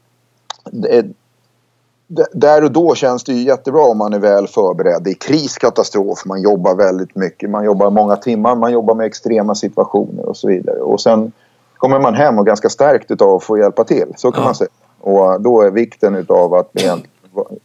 [2.32, 5.07] där och då känns det ju jättebra om man är väl förberedd.
[5.07, 10.26] i kriskatastrof, man jobbar väldigt mycket, man jobbar många timmar, man jobbar med extrema situationer
[10.26, 10.80] och så vidare.
[10.80, 11.32] Och sen
[11.78, 14.45] kommer man hem och ganska stärkt av att få hjälpa till, så kan ja.
[14.45, 14.70] man säga.
[14.99, 16.72] Och då är vikten utav att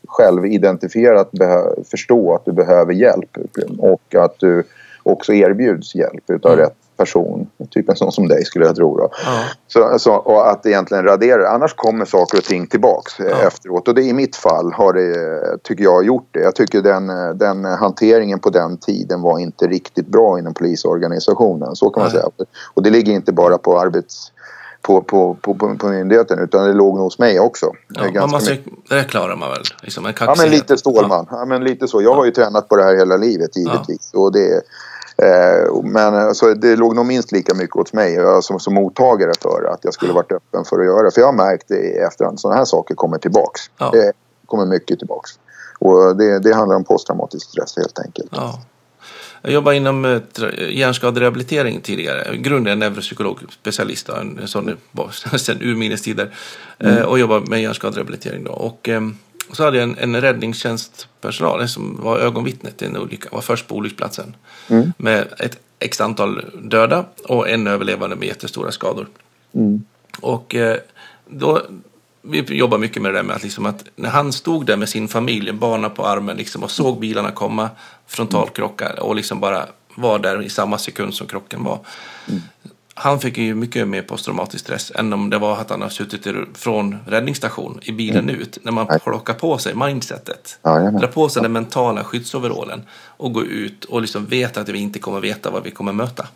[0.08, 1.30] själv identifiera, att
[1.90, 3.38] förstå att du behöver hjälp
[3.78, 4.64] och att du
[5.02, 6.64] också erbjuds hjälp utav mm.
[6.64, 7.46] rätt person.
[7.70, 8.96] Typ en sån som dig skulle jag tro.
[8.96, 9.10] Då.
[9.24, 9.42] Ja.
[9.66, 11.48] Så, så, och att egentligen radera.
[11.48, 13.46] Annars kommer saker och ting tillbaks eh, ja.
[13.46, 13.88] efteråt.
[13.88, 16.40] Och det, i mitt fall har det, tycker jag, gjort det.
[16.40, 17.06] Jag tycker den,
[17.38, 21.76] den hanteringen på den tiden var inte riktigt bra inom polisorganisationen.
[21.76, 22.20] Så kan man Nej.
[22.20, 22.46] säga.
[22.74, 24.32] Och det ligger inte bara på arbets
[24.82, 27.72] på, på, på, på, myndigheten utan det låg nog hos mig också.
[27.88, 29.62] Ja, man måste, det klarar man väl?
[29.82, 31.26] Liksom ja men lite Stålman.
[31.30, 31.38] Ja.
[31.38, 31.44] ja.
[31.44, 32.02] men lite så.
[32.02, 34.10] Jag har ju tränat på det här hela livet givetvis.
[34.12, 34.20] Ja.
[34.20, 34.62] Och det, Eh,
[35.82, 39.80] men alltså, det låg nog minst lika mycket hos mig som, som mottagare för att
[39.82, 41.10] jag skulle varit öppen för att göra det.
[41.10, 43.60] För jag har märkt i efterhand, sådana här saker kommer tillbaks.
[43.78, 43.90] Ja.
[43.92, 44.12] Det
[44.46, 45.30] kommer mycket tillbaks.
[45.78, 48.30] Och det, det handlar om posttraumatisk stress helt enkelt.
[48.32, 48.60] Ja.
[49.42, 50.20] Jag jobbade inom eh,
[50.68, 52.36] hjärnskaderehabilitering tidigare.
[52.36, 54.76] Grunden är neuropsykolog, specialist, en sån
[55.38, 56.34] sedan urminnes tider.
[56.78, 56.96] Mm.
[56.96, 58.50] Eh, och jobbade med hjärnskaderehabilitering då.
[58.50, 59.16] Och, ehm,
[59.48, 63.68] och så hade jag en, en räddningstjänstpersonal som var ögonvittne till en olycka, var först
[63.68, 64.36] på olycksplatsen.
[64.68, 64.92] Mm.
[64.98, 69.06] Med ett x antal döda och en överlevande med jättestora skador.
[69.52, 69.84] Mm.
[70.20, 70.76] Och eh,
[71.26, 71.62] då,
[72.22, 74.88] vi jobbar mycket med det där med att, liksom att när han stod där med
[74.88, 77.70] sin familj, barnen på armen liksom, och såg bilarna komma,
[78.06, 81.78] frontalkrockar och liksom bara var där i samma sekund som krocken var.
[82.28, 82.42] Mm
[82.98, 86.26] han fick ju mycket mer posttraumatisk stress än om det var att han har suttit
[86.54, 88.40] från räddningsstation i bilen mm.
[88.40, 88.58] ut.
[88.62, 90.58] När man plockar på sig mindsetet.
[90.62, 94.78] Ja, drar på sig den mentala skyddsoverallen och går ut och liksom vet att vi
[94.78, 96.26] inte kommer veta vad vi kommer möta.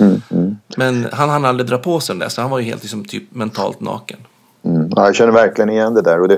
[0.00, 0.56] Mm, mm.
[0.76, 3.04] Men han hann aldrig dra på sig den där så han var ju helt liksom
[3.04, 4.18] typ mentalt naken.
[4.64, 4.90] Mm.
[4.96, 6.20] Ja, jag känner verkligen igen det där.
[6.20, 6.34] Och det,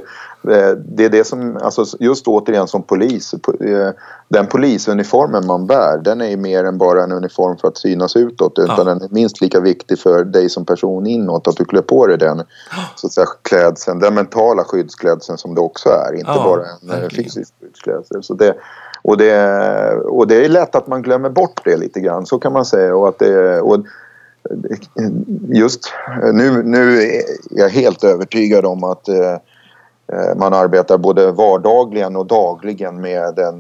[0.49, 3.91] eh, det är det som, alltså just återigen som polis, eh,
[4.29, 8.59] den polisuniformen man bär den är mer än bara en uniform för att synas utåt
[8.59, 8.85] utan ja.
[8.85, 12.19] den är minst lika viktig för dig som person inåt att du klär på dig
[12.19, 12.43] den
[12.97, 16.91] så att säga, klädseln, den mentala skyddsklädseln som det också är, inte ja, bara en
[16.91, 17.25] eh, verkligen.
[17.25, 18.23] fysisk skyddsklädsel.
[18.23, 18.55] Så det,
[19.03, 22.53] och, det, och det är lätt att man glömmer bort det lite grann, så kan
[22.53, 22.97] man säga.
[22.97, 23.79] Och att det, och
[25.49, 25.93] just
[26.23, 29.33] eh, nu, nu är jag helt övertygad om att eh,
[30.13, 33.59] eh, man arbetar både vardagligen och dagligen med, en,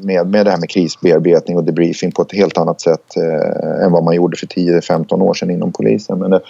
[0.00, 3.92] med, med det här med krisbearbetning och debriefing på ett helt annat sätt eh, än
[3.92, 6.18] vad man gjorde för 10-15 år sedan inom polisen.
[6.18, 6.40] Men det,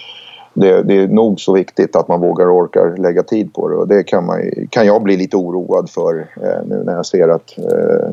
[0.53, 3.75] det, det, är nog så viktigt att man vågar och orkar lägga tid på det
[3.75, 7.27] och det kan, man, kan jag bli lite oroad för eh, nu när jag ser
[7.27, 8.09] att eh,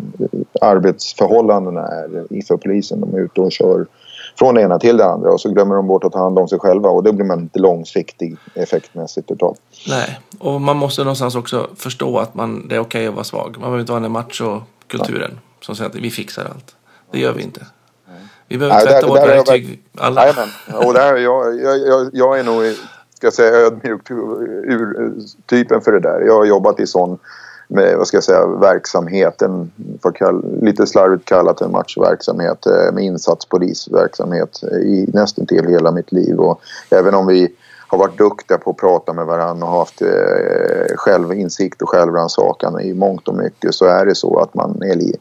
[0.61, 3.01] arbetsförhållandena är för polisen.
[3.01, 3.87] De är ute och kör
[4.39, 6.49] från det ena till det andra och så glömmer de bort att ta hand om
[6.49, 9.57] sig själva och då blir man inte långsiktig effektmässigt utav.
[9.89, 13.25] Nej, och man måste någonstans också förstå att man, det är okej okay att vara
[13.25, 13.51] svag.
[13.51, 15.41] Man behöver inte vara den macho-kulturen ja.
[15.61, 16.75] som säger att vi fixar allt.
[17.11, 17.67] Det gör vi inte.
[18.49, 20.21] Vi behöver Nej, tvätta vårt verktyg alla.
[20.21, 20.49] Jajamän,
[20.87, 22.77] och där, jag, jag, jag, är nog
[23.15, 24.01] ska jag säga ödmjuk
[25.47, 26.21] typen för det där.
[26.21, 27.19] Jag har jobbat i sån
[27.69, 29.71] med, vad ska jag säga, verksamheten,
[30.15, 36.39] kall, lite slarvigt kallat en matchverksamhet eh, med insatspolisverksamhet i nästan till hela mitt liv.
[36.39, 36.61] Och
[36.91, 37.49] även om vi
[37.89, 42.95] har varit duktiga på att prata med varandra och haft eh, självinsikt och självrannsakan i
[42.95, 45.17] mångt och mycket så är det så att man är li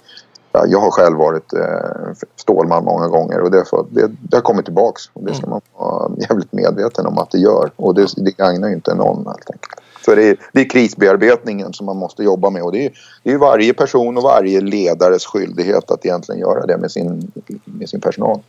[0.55, 4.65] ja, jag har själv varit eh, Stålman många gånger och det, det, det har kommit
[4.65, 5.01] tillbaks.
[5.13, 5.49] Och det ska mm.
[5.49, 7.71] man vara jävligt medveten om att det gör.
[7.75, 9.81] Och det, det gagnar ju inte någon helt enkelt.
[10.05, 12.91] Så det är, det är krisbearbetningen som man måste jobba med och det är,
[13.23, 17.31] det är varje person och varje ledares skyldighet att egentligen göra det med sin,
[17.65, 18.39] med sin personal.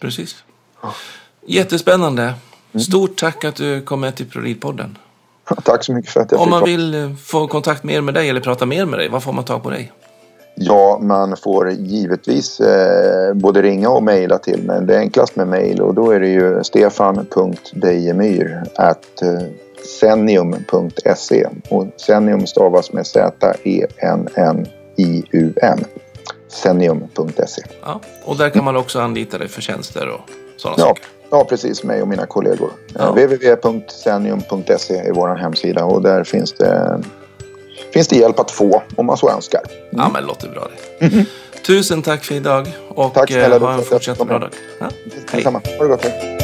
[0.00, 0.36] Precis.
[1.46, 2.22] Jättespännande.
[2.22, 2.84] Mm.
[2.84, 4.98] Stort tack att du kom med till Prolidpodden.
[5.64, 8.28] Tack så mycket för att jag Om man vill eh, få kontakt mer med dig
[8.28, 9.92] eller prata mer med dig, var får man tag på dig?
[10.56, 14.80] Ja, man får givetvis eh, både ringa och mejla till mig.
[14.82, 18.62] Det är enklast med mejl och då är det ju stefan.dejemyr
[19.84, 24.58] eh, senium.se och Senium stavas med Z-E-N-N-I-U-M.
[26.48, 27.62] Senium.se.
[27.82, 30.20] Ja, och där kan man också anlita dig för tjänster och
[30.56, 31.04] sådana ja, saker.
[31.30, 31.84] Ja, precis.
[31.84, 32.70] Mig och mina kollegor.
[32.94, 33.10] Ja.
[33.10, 37.02] www.senium.se är vår hemsida och där finns det,
[37.92, 39.62] finns det hjälp att få om man så önskar.
[39.68, 39.88] Mm.
[39.90, 40.68] Ja, men låter bra
[40.98, 41.06] det.
[41.06, 41.24] Mm.
[41.66, 44.50] Tusen tack för idag och tack, snälla, eh, ha en fortsatt bra dag.
[44.80, 44.86] Ja.
[44.86, 45.22] Hej.
[45.32, 45.60] Detsamma.
[45.78, 46.04] Ha det gott.
[46.04, 46.43] Hej.